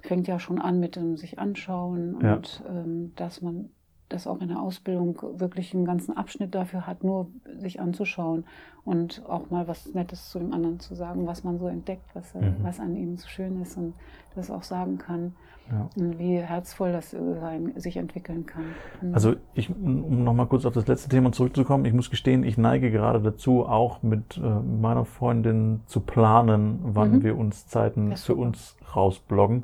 fängt 0.01 0.27
ja 0.27 0.39
schon 0.39 0.59
an 0.59 0.79
mit 0.79 0.95
dem 0.95 1.15
sich 1.15 1.37
anschauen 1.37 2.19
ja. 2.21 2.35
und 2.35 2.63
ähm, 2.67 3.13
dass 3.15 3.41
man 3.41 3.69
das 4.13 4.27
auch 4.27 4.41
in 4.41 4.49
der 4.49 4.61
Ausbildung 4.61 5.21
wirklich 5.39 5.73
einen 5.73 5.85
ganzen 5.85 6.15
Abschnitt 6.15 6.55
dafür 6.55 6.87
hat, 6.87 7.03
nur 7.03 7.27
sich 7.59 7.79
anzuschauen 7.79 8.45
und 8.83 9.23
auch 9.27 9.49
mal 9.49 9.67
was 9.67 9.93
Nettes 9.93 10.29
zu 10.29 10.39
dem 10.39 10.53
anderen 10.53 10.79
zu 10.79 10.95
sagen, 10.95 11.27
was 11.27 11.43
man 11.43 11.59
so 11.59 11.67
entdeckt, 11.67 12.05
was, 12.13 12.33
mhm. 12.33 12.55
was 12.61 12.79
an 12.79 12.95
ihm 12.95 13.17
so 13.17 13.27
schön 13.27 13.61
ist 13.61 13.77
und 13.77 13.93
das 14.35 14.49
auch 14.49 14.63
sagen 14.63 14.97
kann. 14.97 15.33
Ja. 15.71 15.87
Und 15.95 16.19
wie 16.19 16.37
herzvoll 16.37 16.91
das 16.91 17.11
sein, 17.11 17.71
sich 17.77 17.95
entwickeln 17.95 18.45
kann. 18.45 18.65
Mhm. 19.01 19.13
Also 19.13 19.35
ich, 19.53 19.69
um 19.69 20.23
nochmal 20.23 20.47
kurz 20.47 20.65
auf 20.65 20.73
das 20.73 20.87
letzte 20.87 21.09
Thema 21.09 21.31
zurückzukommen, 21.31 21.85
ich 21.85 21.93
muss 21.93 22.09
gestehen, 22.09 22.43
ich 22.43 22.57
neige 22.57 22.91
gerade 22.91 23.21
dazu, 23.21 23.65
auch 23.65 24.03
mit 24.03 24.37
äh, 24.37 24.41
meiner 24.41 25.05
Freundin 25.05 25.81
zu 25.85 26.01
planen, 26.01 26.79
wann 26.83 27.17
mhm. 27.17 27.23
wir 27.23 27.37
uns 27.37 27.67
Zeiten 27.67 28.17
für 28.17 28.35
uns 28.35 28.75
rausbloggen. 28.93 29.63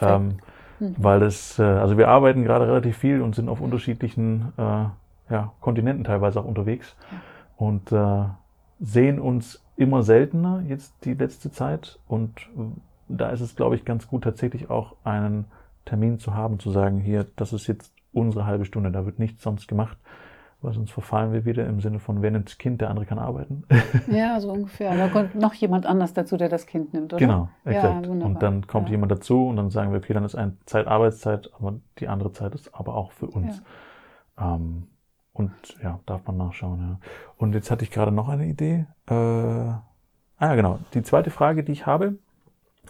Ähm, 0.00 0.38
Mhm. 0.80 0.94
Weil 0.98 1.20
das, 1.20 1.58
äh, 1.58 1.62
also 1.62 1.98
wir 1.98 2.08
arbeiten 2.08 2.44
gerade 2.44 2.66
relativ 2.66 2.96
viel 2.96 3.22
und 3.22 3.34
sind 3.34 3.48
auf 3.48 3.60
unterschiedlichen 3.60 4.52
äh, 4.56 4.86
ja, 5.30 5.52
Kontinenten 5.60 6.04
teilweise 6.04 6.40
auch 6.40 6.44
unterwegs 6.44 6.96
ja. 7.10 7.18
und 7.56 7.92
äh, 7.92 8.24
sehen 8.80 9.18
uns 9.20 9.64
immer 9.76 10.02
seltener 10.02 10.62
jetzt 10.68 10.94
die 11.04 11.14
letzte 11.14 11.50
Zeit. 11.50 11.98
Und 12.06 12.38
äh, 12.56 12.62
da 13.08 13.30
ist 13.30 13.40
es, 13.40 13.56
glaube 13.56 13.76
ich, 13.76 13.84
ganz 13.84 14.06
gut, 14.08 14.24
tatsächlich 14.24 14.70
auch 14.70 14.96
einen 15.04 15.46
Termin 15.84 16.18
zu 16.18 16.34
haben, 16.34 16.58
zu 16.58 16.70
sagen, 16.70 17.00
hier, 17.00 17.26
das 17.36 17.52
ist 17.52 17.66
jetzt 17.66 17.92
unsere 18.12 18.46
halbe 18.46 18.64
Stunde, 18.64 18.90
da 18.90 19.04
wird 19.04 19.18
nichts 19.18 19.42
sonst 19.42 19.68
gemacht 19.68 19.98
weil 20.64 20.72
sonst 20.72 20.90
verfallen 20.90 21.32
wir 21.32 21.44
wieder 21.44 21.66
im 21.66 21.80
Sinne 21.80 21.98
von, 22.00 22.22
wer 22.22 22.30
nimmt 22.30 22.48
das 22.48 22.58
Kind, 22.58 22.80
der 22.80 22.88
andere 22.88 23.04
kann 23.04 23.18
arbeiten. 23.18 23.64
Ja, 24.10 24.40
so 24.40 24.50
ungefähr. 24.50 24.96
Da 24.96 25.08
kommt 25.08 25.34
noch 25.34 25.54
jemand 25.54 25.86
anders 25.86 26.14
dazu, 26.14 26.36
der 26.36 26.48
das 26.48 26.66
Kind 26.66 26.94
nimmt, 26.94 27.12
oder? 27.12 27.20
Genau, 27.20 27.48
exakt. 27.64 28.06
Ja, 28.06 28.12
und 28.12 28.42
dann 28.42 28.66
kommt 28.66 28.88
ja. 28.88 28.92
jemand 28.92 29.12
dazu 29.12 29.46
und 29.46 29.56
dann 29.56 29.70
sagen 29.70 29.92
wir, 29.92 29.98
okay, 29.98 30.14
dann 30.14 30.24
ist 30.24 30.34
eine 30.34 30.56
Zeit 30.64 30.86
Arbeitszeit, 30.86 31.50
aber 31.58 31.74
die 31.98 32.08
andere 32.08 32.32
Zeit 32.32 32.54
ist 32.54 32.74
aber 32.74 32.94
auch 32.94 33.12
für 33.12 33.26
uns. 33.26 33.62
Ja. 34.38 34.54
Ähm, 34.54 34.88
und 35.34 35.52
ja, 35.82 36.00
darf 36.06 36.26
man 36.26 36.36
nachschauen. 36.38 36.80
Ja. 36.80 36.98
Und 37.36 37.54
jetzt 37.54 37.70
hatte 37.70 37.84
ich 37.84 37.90
gerade 37.90 38.12
noch 38.12 38.28
eine 38.28 38.46
Idee. 38.46 38.86
Äh, 39.08 39.14
ah 39.14 39.82
ja, 40.40 40.54
genau. 40.54 40.78
Die 40.94 41.02
zweite 41.02 41.30
Frage, 41.30 41.62
die 41.64 41.72
ich 41.72 41.86
habe, 41.86 42.18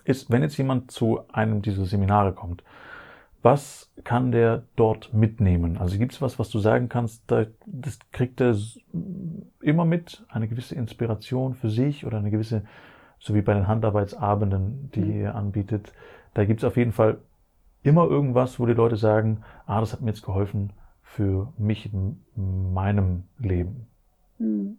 ist, 0.05 0.31
wenn 0.31 0.43
jetzt 0.43 0.57
jemand 0.59 0.91
zu 0.91 1.21
einem 1.33 1.63
dieser 1.63 1.87
Seminare 1.87 2.33
kommt, 2.33 2.63
was 3.45 3.93
kann 4.05 4.33
der 4.33 4.63
dort 4.75 5.13
mitnehmen? 5.13 5.77
Also 5.77 5.99
gibt 5.99 6.13
es 6.13 6.23
was, 6.23 6.39
was 6.39 6.49
du 6.49 6.59
sagen 6.59 6.89
kannst, 6.89 7.23
da, 7.27 7.45
das 7.67 7.99
kriegt 8.11 8.41
er 8.41 8.57
immer 9.61 9.85
mit, 9.85 10.25
eine 10.31 10.49
gewisse 10.49 10.75
Inspiration 10.75 11.55
für 11.55 11.69
sich 11.69 12.07
oder 12.07 12.17
eine 12.17 12.31
gewisse, 12.31 12.65
so 13.19 13.35
wie 13.35 13.43
bei 13.43 13.53
den 13.53 13.69
Handarbeitsabenden, 13.69 14.91
die 14.95 15.01
mhm. 15.01 15.21
ihr 15.21 15.35
anbietet, 15.35 15.93
da 16.33 16.47
gibt 16.47 16.61
es 16.61 16.65
auf 16.65 16.79
jeden 16.79 16.93
Fall 16.93 17.19
immer 17.83 18.09
irgendwas, 18.09 18.59
wo 18.59 18.65
die 18.65 18.73
Leute 18.73 18.97
sagen, 18.97 19.45
ah, 19.67 19.81
das 19.81 19.93
hat 19.93 20.01
mir 20.01 20.09
jetzt 20.09 20.25
geholfen 20.25 20.73
für 21.03 21.53
mich 21.59 21.93
in 21.93 22.19
meinem 22.73 23.25
Leben. 23.39 23.87
Mhm. 24.39 24.79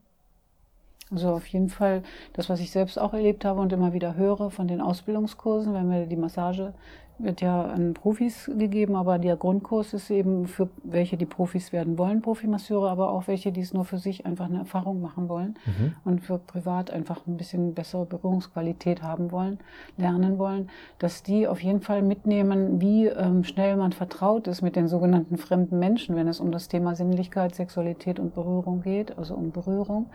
Also 1.11 1.29
auf 1.29 1.45
jeden 1.45 1.69
Fall 1.69 2.01
das, 2.33 2.49
was 2.49 2.59
ich 2.59 2.71
selbst 2.71 2.97
auch 2.99 3.13
erlebt 3.13 3.45
habe 3.45 3.61
und 3.61 3.71
immer 3.71 3.93
wieder 3.93 4.15
höre 4.15 4.49
von 4.49 4.67
den 4.67 4.81
Ausbildungskursen, 4.81 5.71
wenn 5.75 5.91
wir 5.91 6.07
die 6.07 6.15
Massage 6.15 6.73
wird 7.17 7.39
ja 7.41 7.63
an 7.63 7.93
Profis 7.93 8.51
gegeben, 8.57 8.95
aber 8.95 9.19
der 9.19 9.37
Grundkurs 9.37 9.93
ist 9.93 10.09
eben 10.09 10.47
für 10.47 10.69
welche, 10.83 11.15
die 11.17 11.25
Profis 11.25 11.71
werden 11.71 11.97
wollen, 11.97 12.21
Profimasseure, 12.21 12.89
aber 12.89 13.09
auch 13.11 13.27
welche, 13.27 13.51
die 13.51 13.61
es 13.61 13.73
nur 13.73 13.85
für 13.85 13.97
sich 13.97 14.25
einfach 14.25 14.45
eine 14.45 14.59
Erfahrung 14.59 15.01
machen 15.01 15.29
wollen 15.29 15.55
Mhm. 15.65 15.93
und 16.03 16.19
für 16.21 16.37
privat 16.37 16.91
einfach 16.91 17.25
ein 17.25 17.37
bisschen 17.37 17.73
bessere 17.73 18.05
Berührungsqualität 18.05 19.01
haben 19.01 19.31
wollen, 19.31 19.59
lernen 19.97 20.37
wollen, 20.37 20.69
dass 20.99 21.23
die 21.23 21.47
auf 21.47 21.61
jeden 21.63 21.81
Fall 21.81 22.01
mitnehmen, 22.01 22.81
wie 22.81 23.07
ähm, 23.07 23.43
schnell 23.43 23.77
man 23.77 23.93
vertraut 23.93 24.47
ist 24.47 24.61
mit 24.61 24.75
den 24.75 24.87
sogenannten 24.87 25.37
fremden 25.37 25.79
Menschen, 25.79 26.15
wenn 26.15 26.27
es 26.27 26.39
um 26.39 26.51
das 26.51 26.67
Thema 26.67 26.95
Sinnlichkeit, 26.95 27.55
Sexualität 27.55 28.19
und 28.19 28.33
Berührung 28.35 28.81
geht, 28.81 29.17
also 29.17 29.35
um 29.35 29.51
Berührung, 29.51 30.07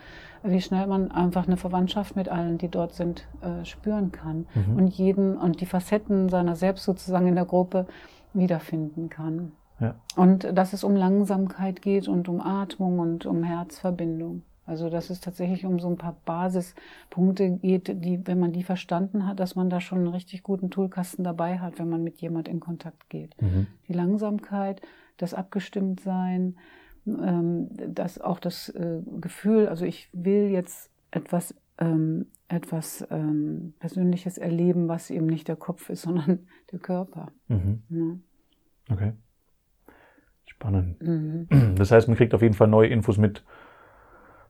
wie 0.42 0.61
schnell 0.61 0.87
man 0.87 1.11
einfach 1.11 1.47
eine 1.47 1.57
Verwandtschaft 1.57 2.16
mit 2.16 2.28
allen, 2.28 2.59
die 2.59 2.69
dort 2.69 2.95
sind, 2.95 3.26
äh, 3.42 3.64
spüren 3.64 4.12
kann 4.12 4.47
Mhm. 4.54 4.76
und 4.76 4.88
jeden 4.88 5.37
und 5.37 5.61
die 5.61 5.66
Facetten 5.66 6.28
seiner 6.28 6.57
selbst 6.57 6.85
sozusagen 6.90 7.26
in 7.26 7.37
der 7.37 7.44
Gruppe 7.44 7.87
wiederfinden 8.32 9.09
kann. 9.09 9.52
Ja. 9.80 9.94
Und 10.16 10.47
dass 10.52 10.73
es 10.73 10.85
um 10.85 10.94
Langsamkeit 10.94 11.80
geht 11.82 12.09
und 12.09 12.28
um 12.28 12.40
Atmung 12.40 12.99
und 12.99 13.26
um 13.26 13.42
Herzverbindung. 13.42 14.42
Also 14.66 14.88
dass 14.88 15.11
es 15.11 15.20
tatsächlich 15.20 15.66
um 15.66 15.80
so 15.80 15.88
ein 15.88 15.97
paar 15.97 16.16
Basispunkte 16.25 17.50
geht, 17.50 17.88
die, 18.04 18.25
wenn 18.26 18.38
man 18.38 18.52
die 18.52 18.62
verstanden 18.62 19.26
hat, 19.26 19.40
dass 19.40 19.56
man 19.56 19.68
da 19.68 19.80
schon 19.80 19.99
einen 19.99 20.09
richtig 20.09 20.44
guten 20.44 20.70
Toolkasten 20.70 21.25
dabei 21.25 21.59
hat, 21.59 21.78
wenn 21.78 21.88
man 21.88 22.04
mit 22.04 22.20
jemand 22.20 22.47
in 22.47 22.61
Kontakt 22.61 23.09
geht. 23.09 23.35
Mhm. 23.42 23.66
Die 23.88 23.94
Langsamkeit, 23.94 24.80
das 25.16 25.35
Abgestimmtsein, 25.35 26.56
ähm, 27.06 27.68
das 27.88 28.20
auch 28.20 28.38
das 28.38 28.68
äh, 28.68 29.00
Gefühl, 29.20 29.66
also 29.66 29.85
ich 29.85 30.09
will 30.12 30.50
jetzt 30.50 30.90
etwas, 31.11 31.54
ähm, 31.81 32.27
etwas 32.49 33.07
ähm, 33.11 33.75
Persönliches 33.81 34.39
erleben, 34.39 34.89
was 34.89 35.11
eben 35.11 35.27
nicht 35.27 35.49
der 35.49 35.57
Kopf 35.57 35.89
ist, 35.91 36.03
sondern 36.07 36.41
der 36.73 36.79
Körper. 36.79 37.33
Mhm. 37.49 37.83
Ne? 37.89 38.21
Okay. 38.91 39.13
Spannend. 40.47 41.03
Mhm. 41.03 41.49
Das 41.77 41.91
heißt, 41.91 42.09
man 42.09 42.17
kriegt 42.17 42.35
auf 42.35 42.43
jeden 42.43 42.55
Fall 42.55 42.69
neue 42.69 42.89
Infos 42.89 43.19
mit 43.19 43.45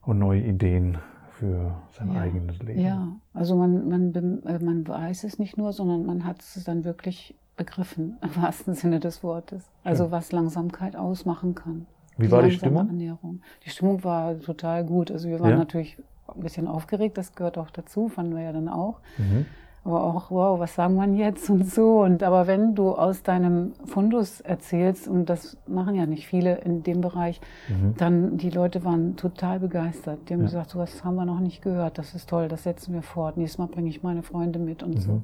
und 0.03 0.19
neue 0.19 0.41
Ideen 0.43 0.99
für 1.33 1.81
sein 1.93 2.13
Ja. 2.13 2.21
eigenes 2.21 2.59
Leben. 2.63 2.81
Ja, 2.81 3.17
also 3.33 3.57
man, 3.57 3.89
man, 3.89 4.15
äh, 4.45 4.59
man 4.63 4.87
weiß 4.87 5.25
es 5.25 5.39
nicht 5.39 5.57
nur, 5.57 5.73
sondern 5.73 6.05
man 6.05 6.25
hat 6.25 6.41
es 6.41 6.63
dann 6.65 6.85
wirklich 6.85 7.35
begriffen, 7.57 8.19
im 8.23 8.43
wahrsten 8.43 8.75
Sinne 8.75 9.01
des 9.01 9.23
Wortes. 9.23 9.71
Also 9.85 10.05
Schön. 10.05 10.13
was 10.13 10.33
Langsamkeit 10.33 10.97
ausmachen 10.97 11.55
kann. 11.55 11.87
Wie 12.17 12.31
war 12.31 12.43
die 12.43 12.51
Stimmung? 12.51 12.89
Ernährung. 12.89 13.41
Die 13.65 13.71
Stimmung 13.71 14.03
war 14.05 14.39
total 14.41 14.85
gut. 14.85 15.11
Also 15.11 15.29
wir 15.29 15.41
waren 15.41 15.51
Ja? 15.51 15.57
natürlich 15.57 15.97
ein 16.37 16.41
bisschen 16.43 16.67
aufgeregt, 16.69 17.19
das 17.19 17.35
gehört 17.35 17.59
auch 17.59 17.71
dazu, 17.71 18.09
fanden 18.09 18.35
wir 18.37 18.43
ja 18.43 18.53
dann 18.53 18.69
auch. 18.69 19.01
Mhm. 19.19 19.47
Aber 19.83 20.05
auch, 20.05 20.31
wow, 20.31 20.61
was 20.61 20.75
sagen 20.75 20.97
wir 20.97 21.07
jetzt 21.25 21.49
und 21.49 21.67
so. 21.67 22.01
Und 22.03 22.23
aber 22.23 22.47
wenn 22.47 22.75
du 22.75 22.93
aus 22.93 23.23
deinem 23.23 23.73
Fundus 23.87 24.43
erzählst, 24.43 25.09
und 25.09 25.31
das 25.31 25.57
machen 25.67 25.95
ja 25.95 26.05
nicht 26.05 26.27
viele 26.27 26.57
in 26.59 26.83
dem 26.83 27.01
Bereich, 27.01 27.41
Mhm. 27.69 27.95
dann 27.97 28.37
die 28.37 28.51
Leute 28.51 28.85
waren 28.85 29.17
total 29.17 29.59
begeistert. 29.59 30.19
Die 30.29 30.35
haben 30.35 30.41
Ja. 30.41 30.47
gesagt, 30.47 30.69
so 30.71 30.79
was 30.79 31.03
haben 31.03 31.15
wir 31.15 31.25
noch 31.25 31.41
nicht 31.41 31.63
gehört, 31.63 31.97
das 31.97 32.15
ist 32.15 32.29
toll, 32.29 32.49
das 32.49 32.65
setzen 32.65 32.93
wir 32.93 33.01
fort. 33.03 33.39
Nächstes 33.39 33.59
Mal 33.59 33.69
bringe 33.69 33.89
ich 33.89 34.03
meine 34.03 34.23
Freunde 34.23 34.59
mit 34.59 34.83
und 34.83 35.01
so. 35.01 35.23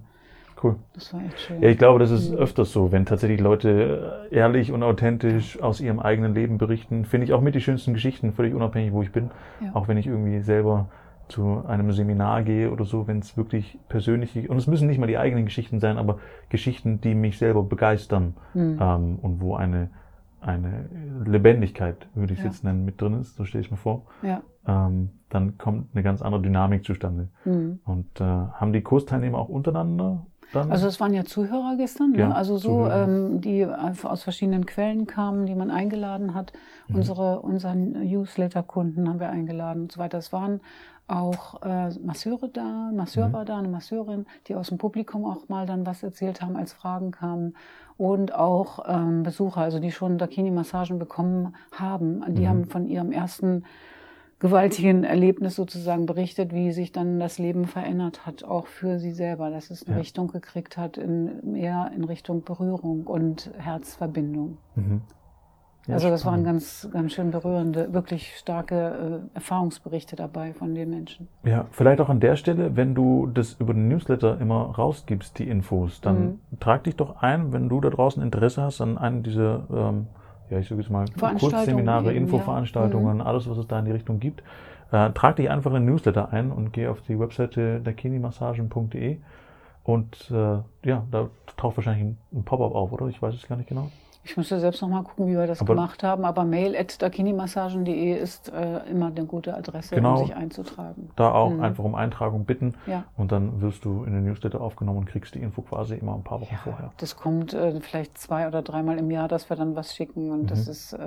Cool. 0.62 0.76
Das 0.94 1.12
war 1.12 1.22
echt 1.24 1.38
schön. 1.40 1.60
Ja, 1.62 1.68
ich 1.68 1.78
glaube, 1.78 1.98
das 1.98 2.10
ist 2.10 2.30
Mhm. 2.30 2.38
öfters 2.38 2.72
so, 2.72 2.90
wenn 2.92 3.04
tatsächlich 3.04 3.40
Leute 3.40 4.26
äh, 4.30 4.34
ehrlich 4.34 4.72
und 4.72 4.82
authentisch 4.82 5.60
aus 5.62 5.80
ihrem 5.80 6.00
eigenen 6.00 6.34
Leben 6.34 6.56
berichten, 6.58 7.04
finde 7.04 7.26
ich 7.26 7.32
auch 7.34 7.42
mit 7.42 7.54
die 7.54 7.60
schönsten 7.60 7.92
Geschichten, 7.92 8.32
völlig 8.32 8.54
unabhängig, 8.54 8.92
wo 8.92 9.02
ich 9.02 9.12
bin. 9.12 9.30
Ja. 9.60 9.74
Auch 9.74 9.86
wenn 9.88 9.98
ich 9.98 10.06
irgendwie 10.06 10.40
selber 10.40 10.88
zu 11.28 11.64
einem 11.66 11.90
Seminar 11.92 12.42
gehe 12.42 12.70
oder 12.70 12.84
so, 12.84 13.06
wenn 13.06 13.18
es 13.18 13.36
wirklich 13.36 13.78
persönliche, 13.88 14.48
und 14.48 14.56
es 14.56 14.66
müssen 14.66 14.86
nicht 14.86 14.98
mal 14.98 15.08
die 15.08 15.18
eigenen 15.18 15.44
Geschichten 15.44 15.80
sein, 15.80 15.98
aber 15.98 16.18
Geschichten, 16.48 17.00
die 17.00 17.14
mich 17.14 17.36
selber 17.38 17.62
begeistern 17.64 18.34
Mhm. 18.54 18.78
ähm, 18.80 19.18
und 19.20 19.40
wo 19.40 19.56
eine, 19.56 19.90
eine 20.40 20.88
Lebendigkeit, 21.24 22.06
würde 22.14 22.32
ich 22.32 22.38
es 22.38 22.44
Ja. 22.44 22.50
jetzt 22.50 22.64
nennen, 22.64 22.84
mit 22.84 23.00
drin 23.00 23.20
ist, 23.20 23.36
so 23.36 23.44
stelle 23.44 23.62
ich 23.62 23.70
mir 23.70 23.76
vor, 23.76 24.06
Ja. 24.22 24.40
ähm, 24.66 25.10
dann 25.28 25.58
kommt 25.58 25.88
eine 25.92 26.02
ganz 26.04 26.22
andere 26.22 26.40
Dynamik 26.42 26.84
zustande. 26.84 27.28
Mhm. 27.44 27.80
Und 27.84 28.20
äh, 28.20 28.24
haben 28.24 28.72
die 28.72 28.82
Kursteilnehmer 28.82 29.38
auch 29.38 29.48
untereinander 29.48 30.24
dann? 30.52 30.70
Also 30.70 30.86
es 30.86 31.00
waren 31.00 31.12
ja 31.14 31.24
Zuhörer 31.24 31.76
gestern, 31.76 32.14
Ja, 32.14 32.28
ne? 32.28 32.34
also 32.34 32.56
so, 32.58 32.88
ähm, 32.88 33.40
die 33.40 33.66
aus 33.66 34.22
verschiedenen 34.22 34.66
Quellen 34.66 35.06
kamen, 35.06 35.46
die 35.46 35.54
man 35.54 35.70
eingeladen 35.70 36.34
hat. 36.34 36.52
Mhm. 36.88 36.96
Unsere, 36.96 37.40
unseren 37.40 37.92
Newsletter-Kunden 37.92 39.08
haben 39.08 39.20
wir 39.20 39.30
eingeladen 39.30 39.82
und 39.82 39.92
so 39.92 40.00
weiter. 40.00 40.18
Es 40.18 40.32
waren 40.32 40.60
auch 41.08 41.62
äh, 41.62 41.90
Masseure 42.04 42.48
da, 42.48 42.90
Masseur 42.92 43.28
Mhm. 43.28 43.32
war 43.32 43.44
da, 43.44 43.58
eine 43.58 43.68
Masseurin, 43.68 44.26
die 44.48 44.56
aus 44.56 44.68
dem 44.68 44.78
Publikum 44.78 45.24
auch 45.24 45.48
mal 45.48 45.64
dann 45.66 45.86
was 45.86 46.02
erzählt 46.02 46.42
haben, 46.42 46.56
als 46.56 46.72
Fragen 46.72 47.12
kamen. 47.12 47.54
Und 47.96 48.34
auch 48.34 48.80
ähm, 48.88 49.22
Besucher, 49.22 49.62
also 49.62 49.78
die 49.78 49.90
schon 49.92 50.18
Dakini-Massagen 50.18 50.98
bekommen 50.98 51.54
haben. 51.72 52.22
Die 52.34 52.42
Mhm. 52.42 52.48
haben 52.48 52.64
von 52.66 52.86
ihrem 52.86 53.10
ersten 53.12 53.64
gewaltigen 54.38 55.04
Erlebnis 55.04 55.54
sozusagen 55.56 56.04
berichtet, 56.06 56.52
wie 56.52 56.70
sich 56.72 56.92
dann 56.92 57.18
das 57.18 57.38
Leben 57.38 57.66
verändert 57.66 58.26
hat, 58.26 58.44
auch 58.44 58.66
für 58.66 58.98
sie 58.98 59.12
selber, 59.12 59.50
dass 59.50 59.70
es 59.70 59.86
eine 59.86 59.96
Ja. 59.96 60.00
Richtung 60.00 60.28
gekriegt 60.28 60.76
hat, 60.76 60.98
in, 60.98 61.52
mehr 61.52 61.90
in 61.96 62.04
Richtung 62.04 62.44
Berührung 62.44 63.04
und 63.06 63.50
Herzverbindung. 63.56 64.58
Mhm. 64.74 65.00
Ja, 65.86 65.94
also 65.94 66.08
das 66.10 66.24
waren 66.26 66.40
spannend. 66.40 66.46
ganz, 66.46 66.88
ganz 66.92 67.12
schön 67.12 67.30
berührende, 67.30 67.94
wirklich 67.94 68.36
starke 68.36 69.22
äh, 69.32 69.36
Erfahrungsberichte 69.36 70.16
dabei 70.16 70.52
von 70.52 70.74
den 70.74 70.90
Menschen. 70.90 71.28
Ja, 71.44 71.66
vielleicht 71.70 72.00
auch 72.00 72.08
an 72.08 72.18
der 72.18 72.34
Stelle, 72.34 72.74
wenn 72.76 72.96
du 72.96 73.28
das 73.28 73.52
über 73.54 73.72
den 73.72 73.86
Newsletter 73.86 74.40
immer 74.40 74.74
rausgibst, 74.76 75.38
die 75.38 75.48
Infos, 75.48 76.00
dann 76.00 76.24
Mhm. 76.24 76.40
trag 76.58 76.84
dich 76.84 76.96
doch 76.96 77.22
ein, 77.22 77.52
wenn 77.52 77.68
du 77.68 77.80
da 77.80 77.88
draußen 77.90 78.20
Interesse 78.22 78.62
hast 78.62 78.80
an 78.80 78.98
einem 78.98 79.22
dieser, 79.22 79.66
ähm, 79.72 80.08
ja, 80.50 80.58
ich 80.58 80.68
sage 80.68 80.80
jetzt 80.80 80.90
mal, 80.90 81.06
Kurzseminare, 81.38 82.12
Infoveranstaltungen, 82.12 83.20
alles, 83.20 83.48
was 83.48 83.58
es 83.58 83.66
da 83.66 83.78
in 83.78 83.84
die 83.86 83.92
Richtung 83.92 84.20
gibt. 84.20 84.42
Äh, 84.92 85.10
trag 85.12 85.36
dich 85.36 85.50
einfach 85.50 85.70
in 85.72 85.78
den 85.82 85.86
Newsletter 85.86 86.32
ein 86.32 86.52
und 86.52 86.72
geh 86.72 86.86
auf 86.86 87.00
die 87.02 87.18
Webseite 87.18 87.80
dakinimassagen.de 87.80 89.18
und 89.82 90.30
äh, 90.30 90.58
ja, 90.88 91.04
da 91.10 91.28
taucht 91.56 91.76
wahrscheinlich 91.76 92.04
ein, 92.04 92.18
ein 92.32 92.44
Pop-up 92.44 92.74
auf, 92.74 92.92
oder? 92.92 93.06
Ich 93.06 93.20
weiß 93.20 93.34
es 93.34 93.46
gar 93.46 93.56
nicht 93.56 93.68
genau. 93.68 93.90
Ich 94.28 94.36
müsste 94.36 94.58
selbst 94.58 94.82
noch 94.82 94.88
mal 94.88 95.02
gucken, 95.04 95.28
wie 95.28 95.36
wir 95.36 95.46
das 95.46 95.60
Aber- 95.60 95.74
gemacht 95.74 96.02
haben, 96.02 96.24
aber 96.24 96.44
mail 96.44 96.74
at 96.76 97.00
dakinimassagen.de 97.00 98.12
ist 98.12 98.48
äh, 98.52 98.80
immer 98.90 99.06
eine 99.06 99.24
gute 99.24 99.54
Adresse, 99.56 99.94
Genau. 99.94 100.14
um 100.18 100.26
sich 100.26 100.34
einzutragen. 100.34 101.10
Da 101.14 101.30
auch 101.30 101.50
Mhm. 101.50 101.62
einfach 101.62 101.84
um 101.84 101.94
Eintragung 101.94 102.44
bitten 102.44 102.74
Ja. 102.86 103.04
und 103.16 103.30
dann 103.30 103.60
wirst 103.60 103.84
du 103.84 104.02
in 104.02 104.14
den 104.14 104.24
Newsletter 104.24 104.60
aufgenommen 104.60 104.98
und 104.98 105.04
kriegst 105.06 105.36
die 105.36 105.38
Info 105.40 105.62
quasi 105.62 105.94
immer 105.94 106.14
ein 106.16 106.24
paar 106.24 106.40
Wochen 106.40 106.56
vorher. 106.64 106.90
Das 106.96 107.14
kommt 107.16 107.54
äh, 107.54 107.80
vielleicht 107.80 108.18
zwei 108.18 108.48
oder 108.48 108.62
dreimal 108.62 108.98
im 108.98 109.12
Jahr, 109.12 109.28
dass 109.28 109.48
wir 109.48 109.56
dann 109.56 109.76
was 109.76 109.94
schicken 109.94 110.32
und 110.32 110.50
das 110.50 110.66
Mhm. 110.66 110.70
ist 110.72 110.92
äh, 110.94 110.98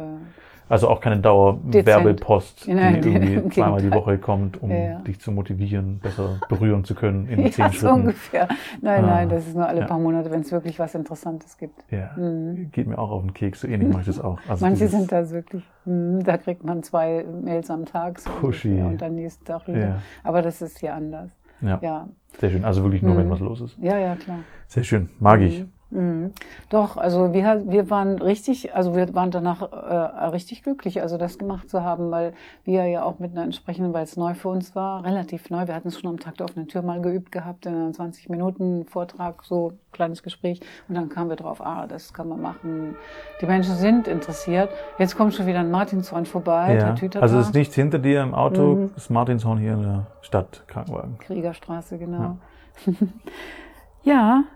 Also 0.70 0.88
auch 0.88 1.02
keine 1.02 1.18
Dauerwerbepost, 1.20 2.68
die 2.68 2.72
irgendwie 2.72 3.34
im 3.34 3.52
zweimal 3.52 3.82
die. 3.82 3.92
Woche 3.92 4.18
kommt, 4.20 4.62
um 4.62 4.70
Ja, 4.70 4.78
ja. 4.78 5.00
dich 5.00 5.20
zu 5.20 5.32
motivieren, 5.32 5.98
besser 6.00 6.40
berühren 6.48 6.84
zu 6.84 6.94
können 6.96 7.28
in 7.28 7.40
ja, 7.46 7.52
zehn 7.52 7.66
so 7.66 7.72
Schritten. 7.72 7.94
ungefähr. 7.96 8.48
Nein, 8.82 9.04
Ah, 9.04 9.08
nein, 9.08 9.30
das 9.30 9.48
ist 9.48 9.56
nur 9.56 9.68
alle 9.68 9.82
ja. 9.82 9.88
paar 9.88 9.98
Monate, 10.00 10.30
wenn 10.32 10.42
es 10.42 10.52
wirklich 10.52 10.78
was 10.80 10.94
Interessantes 10.96 11.58
gibt. 11.58 11.84
Ja, 11.92 12.12
Mhm. 12.16 12.70
geht 12.72 12.88
mir 12.88 13.00
auch 13.00 13.09
auf 13.10 13.22
den 13.24 13.34
Keks, 13.34 13.62
so 13.62 13.68
ähnlich 13.68 13.90
mache 13.90 14.02
ich 14.02 14.08
das 14.08 14.20
auch. 14.20 14.40
Also 14.48 14.66
Manche 14.66 14.88
sind 14.88 15.12
das 15.12 15.32
wirklich, 15.32 15.64
mhm, 15.86 16.24
da 16.24 16.38
kriegt 16.38 16.64
man 16.64 16.84
zwei 16.84 17.26
Mails 17.44 17.70
am 17.70 17.86
Tag 17.86 18.20
so 18.20 18.30
Pushy. 18.42 18.82
und 18.82 19.02
dann 19.02 19.16
nächsten 19.16 19.44
Tag 19.46 19.68
wieder. 19.68 19.80
Ja. 19.80 20.02
Aber 20.24 20.42
das 20.42 20.62
ist 20.62 20.80
hier 20.80 20.94
anders. 20.94 21.32
ja, 21.62 21.80
Ja, 21.82 22.08
sehr 22.40 22.50
schön. 22.52 22.64
Also 22.66 22.84
wirklich 22.84 23.02
nur, 23.02 23.18
wenn 23.18 23.28
Mhm. 23.28 23.32
was 23.32 23.40
los 23.40 23.62
ist. 23.62 23.78
ja, 23.80 23.98
ja, 23.98 24.16
klar. 24.16 24.40
Sehr 24.68 24.84
schön, 24.84 25.10
mag 25.20 25.42
ich. 25.42 25.62
Mhm. 25.62 25.72
Mhm. 25.92 26.34
Doch, 26.70 26.98
also 26.98 27.34
wir, 27.34 27.64
wir 27.68 27.90
waren 27.90 28.22
richtig, 28.22 28.76
also 28.76 28.96
wir 28.96 29.14
waren 29.16 29.32
danach 29.32 29.62
äh, 29.72 30.26
richtig 30.28 30.62
glücklich, 30.64 31.02
also 31.02 31.18
das 31.18 31.38
gemacht 31.40 31.68
zu 31.70 31.84
haben, 31.84 32.12
weil 32.12 32.34
wir 32.64 32.86
ja 32.86 33.04
auch 33.04 33.18
mit 33.18 33.32
einer 33.32 33.44
entsprechenden, 33.44 33.92
weil 33.94 34.04
es 34.04 34.16
neu 34.16 34.36
für 34.36 34.50
uns 34.50 34.76
war, 34.76 35.04
relativ 35.04 35.50
neu. 35.50 35.68
Wir 35.68 35.74
hatten 35.74 35.88
es 35.88 36.00
schon 36.00 36.10
am 36.10 36.20
Tag 36.20 36.38
der 36.38 36.46
offenen 36.46 36.68
Tür 36.68 36.84
mal 36.84 37.02
geübt 37.02 37.32
gehabt, 37.32 37.66
in 37.66 37.74
einem 37.74 37.94
20 37.94 38.30
Minuten 38.30 38.86
Vortrag, 38.86 39.44
so 39.44 39.74
kleines 39.92 40.22
Gespräch. 40.22 40.60
Und 40.88 40.94
dann 40.96 41.10
kamen 41.10 41.30
wir 41.30 41.36
drauf, 41.38 41.60
ah, 41.66 41.88
das 41.88 42.14
kann 42.14 42.30
man 42.30 42.40
machen. 42.42 42.96
Die 43.42 43.48
Menschen 43.48 43.76
sind 43.76 44.08
interessiert. 44.08 44.70
Jetzt 45.00 45.18
kommt 45.18 45.34
schon 45.34 45.48
wieder 45.48 45.60
ein 45.60 45.72
Martinshorn 45.72 46.26
vorbei, 46.28 46.76
Ja. 46.76 46.80
Tatütata. 46.90 47.22
Also 47.24 47.40
es 47.40 47.48
ist 47.48 47.56
nichts 47.56 47.74
hinter 47.74 47.98
dir 47.98 48.22
im 48.22 48.36
Auto, 48.36 48.76
Mhm. 48.76 48.92
das 48.94 49.10
Martinshorn 49.10 49.58
hier 49.58 49.74
in 49.74 49.82
der 49.82 50.08
Stadt, 50.22 50.64
Krankenwagen. 50.68 51.18
Kriegerstraße, 51.18 51.98
genau. 51.98 52.20
Ja, 52.22 52.38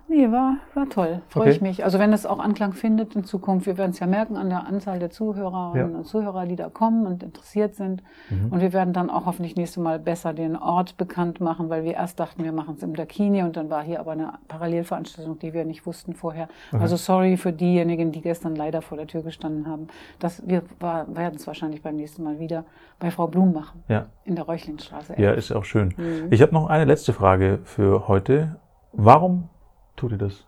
nee, 0.08 0.32
war, 0.32 0.58
war 0.74 0.90
toll. 0.90 1.22
Freue 1.30 1.44
Okay. 1.44 1.52
ich 1.52 1.62
mich. 1.62 1.84
Also 1.84 2.00
wenn 2.00 2.14
es 2.14 2.26
auch 2.26 2.40
Anklang 2.40 2.74
findet 2.74 3.16
in 3.16 3.24
Zukunft, 3.24 3.66
wir 3.66 3.78
werden 3.78 3.92
es 3.92 4.00
ja 4.00 4.08
merken 4.08 4.38
an 4.38 4.50
der 4.50 4.66
Anzahl 4.68 5.00
der 5.00 5.10
Zuhörerinnen 5.10 5.92
Ja. 5.92 5.98
und 5.98 6.06
Zuhörer, 6.06 6.46
die 6.46 6.56
da 6.56 6.70
kommen 6.70 7.06
und 7.06 7.24
interessiert 7.24 7.76
sind. 7.76 8.02
Mhm. 8.30 8.52
Und 8.52 8.62
wir 8.62 8.74
werden 8.74 8.94
dann 8.94 9.10
auch 9.10 9.26
hoffentlich 9.26 9.56
nächste 9.56 9.80
Mal 9.82 10.00
besser 10.00 10.34
den 10.34 10.56
Ort 10.56 10.98
bekannt 10.98 11.42
machen, 11.42 11.70
weil 11.70 11.84
wir 11.84 11.94
erst 11.96 12.20
dachten, 12.20 12.44
wir 12.44 12.52
machen 12.52 12.76
es 12.78 12.84
im 12.84 12.96
Dakini 12.96 13.44
und 13.44 13.58
dann 13.58 13.70
war 13.70 13.84
hier 13.84 14.00
aber 14.00 14.12
eine 14.14 14.34
Parallelveranstaltung, 14.48 15.40
die 15.40 15.54
wir 15.54 15.66
nicht 15.66 15.86
wussten 15.86 16.14
vorher. 16.14 16.48
Also 16.72 16.96
sorry 16.96 17.38
für 17.38 17.52
diejenigen, 17.52 18.12
die 18.12 18.22
gestern 18.22 18.56
leider 18.56 18.82
vor 18.82 18.98
der 18.98 19.08
Tür 19.08 19.24
gestanden 19.24 19.68
haben. 19.68 19.88
Das, 20.20 20.42
wir 20.48 20.64
werden 20.80 21.36
es 21.36 21.46
wahrscheinlich 21.48 21.82
beim 21.82 21.96
nächsten 21.96 22.24
Mal 22.24 22.40
wieder 22.40 22.64
bei 23.00 23.12
Frau 23.12 23.28
Blum 23.28 23.52
machen, 23.54 23.84
Ja, 23.90 24.06
in 24.24 24.36
der 24.36 24.46
Reuchlinstraße. 24.46 25.16
ja, 25.20 25.32
ist 25.32 25.52
auch 25.52 25.66
schön. 25.66 25.94
Mhm. 25.98 26.28
Ich 26.32 26.42
habe 26.42 26.54
noch 26.54 26.68
eine 26.68 26.86
letzte 26.86 27.12
Frage 27.14 27.60
für 27.64 28.08
heute. 28.08 28.56
Warum 28.94 29.50
tut 29.96 30.12
ihr 30.12 30.18
das? 30.18 30.46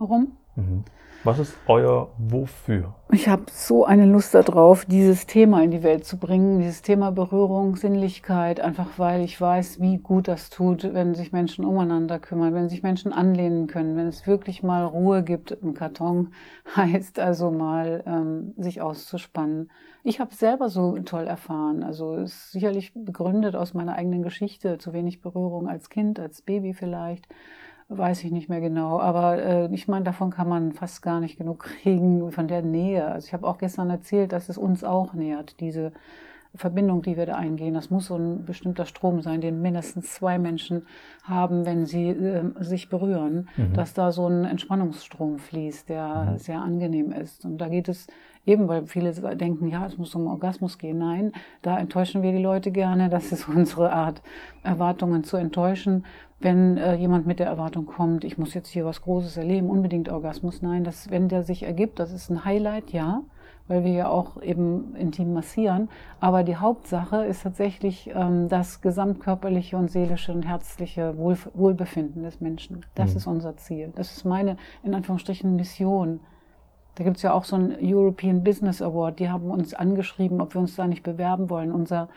herum. 0.00 0.32
Mhm. 0.56 0.84
Was 1.22 1.38
ist 1.38 1.54
euer 1.66 2.08
Wofür? 2.16 2.94
Ich 3.12 3.28
habe 3.28 3.44
so 3.50 3.84
eine 3.84 4.06
Lust 4.06 4.34
darauf, 4.34 4.86
dieses 4.86 5.26
Thema 5.26 5.62
in 5.62 5.70
die 5.70 5.82
Welt 5.82 6.06
zu 6.06 6.16
bringen, 6.16 6.60
dieses 6.60 6.80
Thema 6.80 7.12
Berührung, 7.12 7.76
Sinnlichkeit, 7.76 8.58
einfach 8.58 8.98
weil 8.98 9.20
ich 9.20 9.38
weiß, 9.38 9.82
wie 9.82 9.98
gut 9.98 10.28
das 10.28 10.48
tut, 10.48 10.94
wenn 10.94 11.14
sich 11.14 11.30
Menschen 11.30 11.66
umeinander 11.66 12.18
kümmern, 12.18 12.54
wenn 12.54 12.70
sich 12.70 12.82
Menschen 12.82 13.12
anlehnen 13.12 13.66
können, 13.66 13.96
wenn 13.98 14.06
es 14.06 14.26
wirklich 14.26 14.62
mal 14.62 14.86
Ruhe 14.86 15.22
gibt 15.22 15.50
im 15.50 15.74
Karton, 15.74 16.32
heißt 16.74 17.18
also 17.18 17.50
mal 17.50 18.02
ähm, 18.06 18.54
sich 18.56 18.80
auszuspannen. 18.80 19.70
Ich 20.02 20.20
habe 20.20 20.34
selber 20.34 20.70
so 20.70 20.98
toll 21.00 21.26
erfahren, 21.26 21.82
also 21.82 22.14
es 22.14 22.32
ist 22.32 22.52
sicherlich 22.52 22.94
begründet 22.94 23.56
aus 23.56 23.74
meiner 23.74 23.96
eigenen 23.96 24.22
Geschichte, 24.22 24.78
zu 24.78 24.94
wenig 24.94 25.20
Berührung 25.20 25.68
als 25.68 25.90
Kind, 25.90 26.18
als 26.18 26.40
Baby 26.40 26.72
vielleicht 26.72 27.26
weiß 27.90 28.24
ich 28.24 28.30
nicht 28.30 28.48
mehr 28.48 28.60
genau. 28.60 29.00
Aber 29.00 29.42
äh, 29.42 29.74
ich 29.74 29.88
meine, 29.88 30.04
davon 30.04 30.30
kann 30.30 30.48
man 30.48 30.72
fast 30.72 31.02
gar 31.02 31.20
nicht 31.20 31.36
genug 31.36 31.58
kriegen, 31.82 32.30
von 32.32 32.48
der 32.48 32.62
Nähe. 32.62 33.06
Also 33.06 33.26
ich 33.26 33.32
habe 33.32 33.46
auch 33.46 33.58
gestern 33.58 33.90
erzählt, 33.90 34.32
dass 34.32 34.48
es 34.48 34.56
uns 34.58 34.84
auch 34.84 35.12
nähert, 35.12 35.60
diese 35.60 35.92
Verbindung, 36.54 37.02
die 37.02 37.16
wir 37.16 37.26
da 37.26 37.36
eingehen. 37.36 37.74
Das 37.74 37.90
muss 37.90 38.06
so 38.06 38.16
ein 38.16 38.44
bestimmter 38.44 38.84
Strom 38.84 39.22
sein, 39.22 39.40
den 39.40 39.62
mindestens 39.62 40.14
zwei 40.14 40.38
Menschen 40.38 40.86
haben, 41.22 41.64
wenn 41.64 41.86
sie 41.86 42.08
äh, 42.08 42.44
sich 42.60 42.88
berühren, 42.88 43.48
mhm. 43.56 43.74
dass 43.74 43.94
da 43.94 44.12
so 44.12 44.26
ein 44.26 44.44
Entspannungsstrom 44.44 45.38
fließt, 45.38 45.88
der 45.88 46.32
mhm. 46.32 46.38
sehr 46.38 46.60
angenehm 46.60 47.12
ist. 47.12 47.44
Und 47.44 47.58
da 47.58 47.68
geht 47.68 47.88
es 47.88 48.06
eben, 48.46 48.68
weil 48.68 48.86
viele 48.86 49.12
denken, 49.36 49.68
ja, 49.68 49.86
es 49.86 49.96
muss 49.96 50.14
um 50.14 50.26
Orgasmus 50.26 50.78
gehen. 50.78 50.98
Nein, 50.98 51.32
da 51.62 51.78
enttäuschen 51.78 52.22
wir 52.22 52.32
die 52.32 52.42
Leute 52.42 52.70
gerne. 52.70 53.08
Das 53.08 53.32
ist 53.32 53.48
unsere 53.54 53.92
Art, 53.92 54.22
Erwartungen 54.62 55.24
zu 55.24 55.36
enttäuschen 55.36 56.04
wenn 56.40 56.78
äh, 56.78 56.94
jemand 56.94 57.26
mit 57.26 57.38
der 57.38 57.46
Erwartung 57.46 57.86
kommt, 57.86 58.24
ich 58.24 58.38
muss 58.38 58.54
jetzt 58.54 58.68
hier 58.68 58.86
was 58.86 59.02
Großes 59.02 59.36
erleben, 59.36 59.68
unbedingt 59.68 60.08
Orgasmus. 60.08 60.62
Nein, 60.62 60.84
das, 60.84 61.10
wenn 61.10 61.28
der 61.28 61.42
sich 61.42 61.62
ergibt, 61.62 61.98
das 61.98 62.12
ist 62.12 62.30
ein 62.30 62.44
Highlight, 62.44 62.92
ja, 62.92 63.22
weil 63.70 63.84
wir 63.84 63.92
ja 63.92 64.08
auch 64.08 64.42
eben 64.42 64.96
intim 64.96 65.32
massieren. 65.32 65.88
Aber 66.18 66.42
die 66.42 66.56
Hauptsache 66.56 67.24
ist 67.24 67.44
tatsächlich 67.44 68.10
ähm, 68.12 68.48
das 68.48 68.80
gesamtkörperliche 68.80 69.76
und 69.76 69.92
seelische 69.92 70.32
und 70.32 70.42
herzliche 70.42 71.16
Wohl, 71.16 71.38
Wohlbefinden 71.54 72.24
des 72.24 72.40
Menschen. 72.40 72.84
Das 72.96 73.12
mhm. 73.12 73.16
ist 73.16 73.26
unser 73.28 73.56
Ziel. 73.56 73.92
Das 73.94 74.10
ist 74.10 74.24
meine, 74.24 74.56
in 74.82 74.92
Anführungsstrichen, 74.92 75.54
Mission. 75.54 76.18
Da 76.96 77.04
gibt 77.04 77.18
es 77.18 77.22
ja 77.22 77.32
auch 77.32 77.44
so 77.44 77.54
einen 77.54 77.76
European 77.80 78.42
Business 78.42 78.82
Award. 78.82 79.20
Die 79.20 79.30
haben 79.30 79.48
uns 79.52 79.72
angeschrieben, 79.72 80.40
ob 80.40 80.54
wir 80.54 80.60
uns 80.60 80.74
da 80.74 80.88
nicht 80.88 81.04
bewerben 81.04 81.48
wollen. 81.48 81.70
Unser 81.70 82.08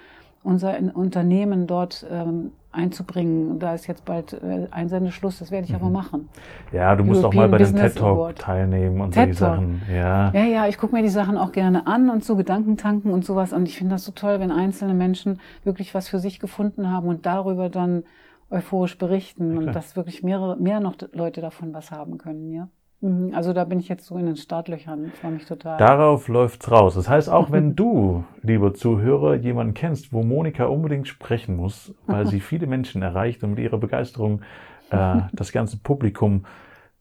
unser 0.43 0.77
Unternehmen 0.93 1.67
dort 1.67 2.05
ähm, 2.11 2.51
einzubringen. 2.71 3.59
Da 3.59 3.73
ist 3.73 3.87
jetzt 3.87 4.03
bald 4.03 4.33
äh, 4.33 4.67
Einsendeschluss, 4.71 5.39
das 5.39 5.51
werde 5.51 5.65
ich 5.65 5.71
mhm. 5.71 5.77
aber 5.77 5.89
machen. 5.89 6.29
Ja, 6.71 6.95
du 6.95 7.03
musst 7.03 7.23
European 7.23 7.45
auch 7.45 7.49
mal 7.49 7.57
bei 7.57 7.63
dem 7.63 7.75
TED 7.75 7.95
Talk 7.95 8.17
Award. 8.17 8.39
teilnehmen 8.39 9.01
und 9.01 9.13
solche 9.13 9.33
Sachen. 9.33 9.81
Ja, 9.89 10.31
ja, 10.33 10.43
ja 10.43 10.67
ich 10.67 10.77
gucke 10.77 10.95
mir 10.95 11.03
die 11.03 11.09
Sachen 11.09 11.37
auch 11.37 11.51
gerne 11.51 11.87
an 11.87 12.09
und 12.09 12.23
so 12.23 12.35
Gedankentanken 12.35 13.11
und 13.11 13.23
sowas. 13.23 13.53
Und 13.53 13.67
ich 13.67 13.77
finde 13.77 13.95
das 13.95 14.03
so 14.03 14.11
toll, 14.11 14.39
wenn 14.39 14.51
einzelne 14.51 14.93
Menschen 14.93 15.39
wirklich 15.63 15.93
was 15.93 16.09
für 16.09 16.19
sich 16.19 16.39
gefunden 16.39 16.89
haben 16.89 17.07
und 17.07 17.25
darüber 17.25 17.69
dann 17.69 18.03
euphorisch 18.49 18.97
berichten 18.97 19.57
und 19.57 19.73
dass 19.73 19.95
wirklich 19.95 20.21
mehrere, 20.21 20.57
mehr 20.57 20.79
noch 20.79 20.95
Leute 21.11 21.41
davon 21.41 21.73
was 21.73 21.91
haben 21.91 22.17
können, 22.17 22.51
ja. 22.51 22.67
Mhm, 23.03 23.33
also 23.35 23.51
da 23.51 23.65
bin 23.65 23.79
ich 23.79 23.89
jetzt 23.89 24.05
so 24.05 24.17
in 24.17 24.25
den 24.25 24.37
Startlöchern, 24.37 25.11
freue 25.19 25.33
mich 25.33 25.45
total. 25.45 25.77
Darauf 25.77 26.29
läuft's 26.29 26.71
raus. 26.71 26.95
Das 26.95 27.09
heißt, 27.09 27.29
auch 27.29 27.51
wenn 27.51 27.75
du, 27.75 28.23
lieber 28.41 28.73
Zuhörer, 28.73 29.35
jemanden 29.35 29.73
kennst, 29.73 30.13
wo 30.13 30.23
Monika 30.23 30.65
unbedingt 30.65 31.09
sprechen 31.09 31.57
muss, 31.57 31.93
weil 32.07 32.25
sie 32.27 32.39
viele 32.39 32.65
Menschen 32.65 33.01
erreicht 33.01 33.43
und 33.43 33.51
mit 33.51 33.59
ihrer 33.59 33.77
Begeisterung 33.77 34.41
äh, 34.89 35.17
das 35.33 35.51
ganze 35.51 35.77
Publikum 35.77 36.45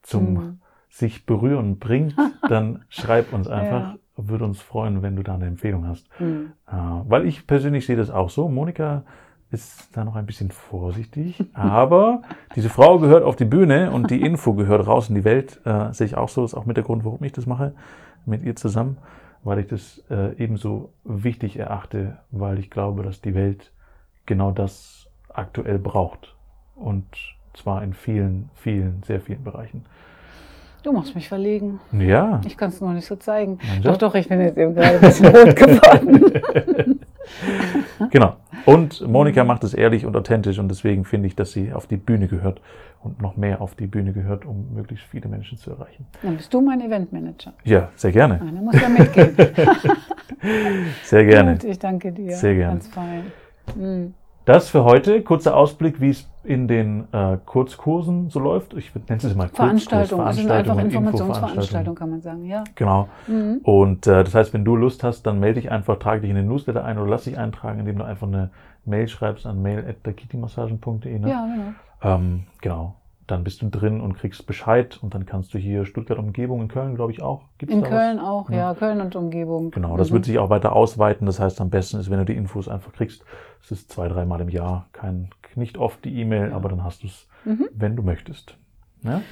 zum 0.02 0.34
mhm. 0.34 0.60
sich 0.88 1.24
berühren 1.24 1.78
bringt, 1.78 2.16
dann 2.48 2.84
schreib 2.88 3.32
uns 3.32 3.46
einfach. 3.46 3.92
Ja. 3.92 3.98
Würde 4.14 4.44
uns 4.44 4.60
freuen, 4.60 5.00
wenn 5.02 5.16
du 5.16 5.22
da 5.22 5.36
eine 5.36 5.46
Empfehlung 5.46 5.86
hast. 5.86 6.06
Mhm. 6.20 6.52
Äh, 6.66 6.72
weil 6.74 7.26
ich 7.26 7.46
persönlich 7.46 7.86
sehe 7.86 7.96
das 7.96 8.10
auch 8.10 8.28
so. 8.28 8.48
Monika 8.48 9.04
ist 9.52 9.88
da 9.92 10.04
noch 10.04 10.16
ein 10.16 10.26
bisschen 10.26 10.50
vorsichtig. 10.50 11.44
Aber 11.52 12.22
diese 12.56 12.70
Frau 12.70 12.98
gehört 12.98 13.22
auf 13.22 13.36
die 13.36 13.44
Bühne 13.44 13.90
und 13.90 14.10
die 14.10 14.22
Info 14.22 14.54
gehört 14.54 14.86
raus 14.86 15.08
in 15.08 15.14
die 15.14 15.24
Welt. 15.24 15.60
Äh, 15.64 15.92
sehe 15.92 16.06
ich 16.06 16.16
auch 16.16 16.28
so. 16.28 16.44
Ist 16.44 16.54
auch 16.54 16.66
mit 16.66 16.76
der 16.76 16.84
Grund, 16.84 17.04
warum 17.04 17.22
ich 17.22 17.32
das 17.32 17.46
mache, 17.46 17.74
mit 18.24 18.42
ihr 18.42 18.56
zusammen, 18.56 18.98
weil 19.44 19.58
ich 19.60 19.66
das 19.68 20.02
äh, 20.10 20.34
ebenso 20.36 20.92
wichtig 21.04 21.58
erachte, 21.58 22.18
weil 22.30 22.58
ich 22.58 22.70
glaube, 22.70 23.02
dass 23.02 23.20
die 23.20 23.34
Welt 23.34 23.72
genau 24.26 24.50
das 24.50 25.08
aktuell 25.28 25.78
braucht. 25.78 26.34
Und 26.74 27.04
zwar 27.54 27.82
in 27.82 27.92
vielen, 27.92 28.50
vielen, 28.54 29.02
sehr 29.04 29.20
vielen 29.20 29.44
Bereichen. 29.44 29.84
Du 30.82 30.92
machst 30.92 31.14
mich 31.14 31.28
verlegen. 31.28 31.78
Ja. 31.92 32.40
Ich 32.44 32.56
kann 32.56 32.70
es 32.70 32.80
nur 32.80 32.92
nicht 32.92 33.06
so 33.06 33.14
zeigen. 33.14 33.60
Doch, 33.82 33.98
doch, 33.98 34.16
ich 34.16 34.28
bin 34.28 34.40
jetzt 34.40 34.58
eben 34.58 34.74
gerade 34.74 34.96
ein 34.96 35.00
bisschen 35.00 35.26
rot 35.26 35.54
geworden. 35.54 36.88
genau. 38.10 38.36
Und 38.66 39.06
Monika 39.06 39.44
macht 39.44 39.64
es 39.64 39.74
ehrlich 39.74 40.06
und 40.06 40.16
authentisch 40.16 40.58
und 40.58 40.68
deswegen 40.68 41.04
finde 41.04 41.28
ich, 41.28 41.36
dass 41.36 41.52
sie 41.52 41.72
auf 41.72 41.86
die 41.86 41.96
Bühne 41.96 42.28
gehört 42.28 42.60
und 43.02 43.20
noch 43.20 43.36
mehr 43.36 43.60
auf 43.60 43.74
die 43.74 43.86
Bühne 43.86 44.12
gehört, 44.12 44.44
um 44.44 44.72
möglichst 44.74 45.06
viele 45.06 45.28
Menschen 45.28 45.58
zu 45.58 45.70
erreichen. 45.70 46.06
Dann 46.22 46.36
bist 46.36 46.52
du 46.54 46.60
mein 46.60 46.80
Eventmanager. 46.80 47.52
Ja, 47.64 47.90
sehr 47.96 48.12
gerne. 48.12 48.40
Ah, 48.40 48.44
dann 48.44 48.64
muss 48.64 48.80
ja 48.80 48.88
mitgehen. 48.88 49.34
sehr 51.02 51.24
gerne. 51.24 51.52
Gut, 51.52 51.64
ich 51.64 51.78
danke 51.78 52.12
dir. 52.12 52.36
Sehr 52.36 52.54
gerne. 52.54 52.74
Ganz 52.74 52.88
fein. 52.88 53.24
Mhm. 53.76 54.14
Das 54.44 54.68
für 54.68 54.82
heute. 54.84 55.22
Kurzer 55.22 55.56
Ausblick, 55.56 56.00
wie 56.00 56.10
es 56.10 56.28
in 56.42 56.66
den 56.66 57.06
äh, 57.12 57.38
Kurzkursen 57.44 58.28
so 58.28 58.40
läuft. 58.40 58.74
Ich 58.74 58.92
nenne 58.94 59.20
es 59.22 59.34
mal 59.36 59.48
Veranstaltung. 59.48 60.18
Kurzkurs, 60.18 60.36
Veranstaltung. 60.36 60.50
Also 60.50 60.72
einfach 60.72 60.84
Informationsveranstaltung 60.84 61.94
kann 61.94 62.10
man 62.10 62.20
sagen, 62.22 62.44
ja. 62.44 62.64
Genau. 62.74 63.08
Mhm. 63.28 63.60
Und 63.62 64.06
äh, 64.08 64.24
das 64.24 64.34
heißt, 64.34 64.52
wenn 64.52 64.64
du 64.64 64.74
Lust 64.74 65.04
hast, 65.04 65.22
dann 65.22 65.38
melde 65.38 65.60
dich 65.60 65.70
einfach, 65.70 65.98
trage 65.98 66.22
dich 66.22 66.30
in 66.30 66.36
den 66.36 66.48
Newsletter 66.48 66.84
ein 66.84 66.98
oder 66.98 67.08
lass 67.08 67.24
dich 67.24 67.38
eintragen, 67.38 67.80
indem 67.80 67.98
du 67.98 68.04
einfach 68.04 68.26
eine 68.26 68.50
Mail 68.84 69.06
schreibst 69.06 69.46
an 69.46 69.62
mail.dakitimassagen.de. 69.62 71.18
Ne? 71.20 71.30
Ja, 71.30 71.46
genau. 71.46 72.16
Ähm, 72.16 72.44
genau 72.60 72.96
dann 73.32 73.44
bist 73.44 73.62
du 73.62 73.68
drin 73.68 74.00
und 74.00 74.14
kriegst 74.14 74.46
Bescheid 74.46 74.98
und 75.02 75.14
dann 75.14 75.26
kannst 75.26 75.54
du 75.54 75.58
hier 75.58 75.84
Stuttgart 75.86 76.18
Umgebung, 76.18 76.60
in 76.60 76.68
Köln 76.68 76.94
glaube 76.94 77.12
ich 77.12 77.22
auch. 77.22 77.44
Gibt's 77.58 77.74
in 77.74 77.82
Köln 77.82 78.18
was? 78.18 78.24
auch, 78.24 78.50
ja. 78.50 78.56
ja. 78.56 78.74
Köln 78.74 79.00
und 79.00 79.16
Umgebung. 79.16 79.70
Genau, 79.70 79.96
das 79.96 80.10
mhm. 80.10 80.14
wird 80.14 80.24
sich 80.26 80.38
auch 80.38 80.50
weiter 80.50 80.74
ausweiten. 80.74 81.26
Das 81.26 81.40
heißt, 81.40 81.60
am 81.60 81.70
besten 81.70 81.98
ist, 81.98 82.10
wenn 82.10 82.18
du 82.18 82.24
die 82.24 82.36
Infos 82.36 82.68
einfach 82.68 82.92
kriegst. 82.92 83.24
Es 83.62 83.72
ist 83.72 83.90
zwei, 83.90 84.08
dreimal 84.08 84.40
im 84.40 84.48
Jahr, 84.48 84.88
kein, 84.92 85.30
nicht 85.54 85.78
oft 85.78 86.04
die 86.04 86.20
E-Mail, 86.20 86.50
ja. 86.50 86.56
aber 86.56 86.68
dann 86.68 86.84
hast 86.84 87.02
du 87.02 87.06
es, 87.06 87.26
mhm. 87.44 87.68
wenn 87.72 87.96
du 87.96 88.02
möchtest. 88.02 88.56
Ja? 89.02 89.22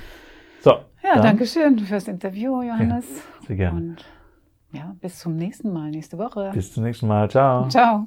So. 0.60 0.70
Ja, 1.02 1.14
dann. 1.14 1.22
danke 1.22 1.46
schön 1.46 1.78
fürs 1.78 2.08
Interview, 2.08 2.62
Johannes. 2.62 3.06
Ja, 3.08 3.46
sehr 3.46 3.56
gerne. 3.56 3.78
Und 3.78 4.04
ja, 4.72 4.94
bis 5.00 5.18
zum 5.18 5.36
nächsten 5.36 5.72
Mal, 5.72 5.90
nächste 5.90 6.16
Woche. 6.16 6.50
Bis 6.54 6.72
zum 6.72 6.84
nächsten 6.84 7.06
Mal. 7.06 7.28
Ciao. 7.28 7.68
Ciao. 7.68 8.06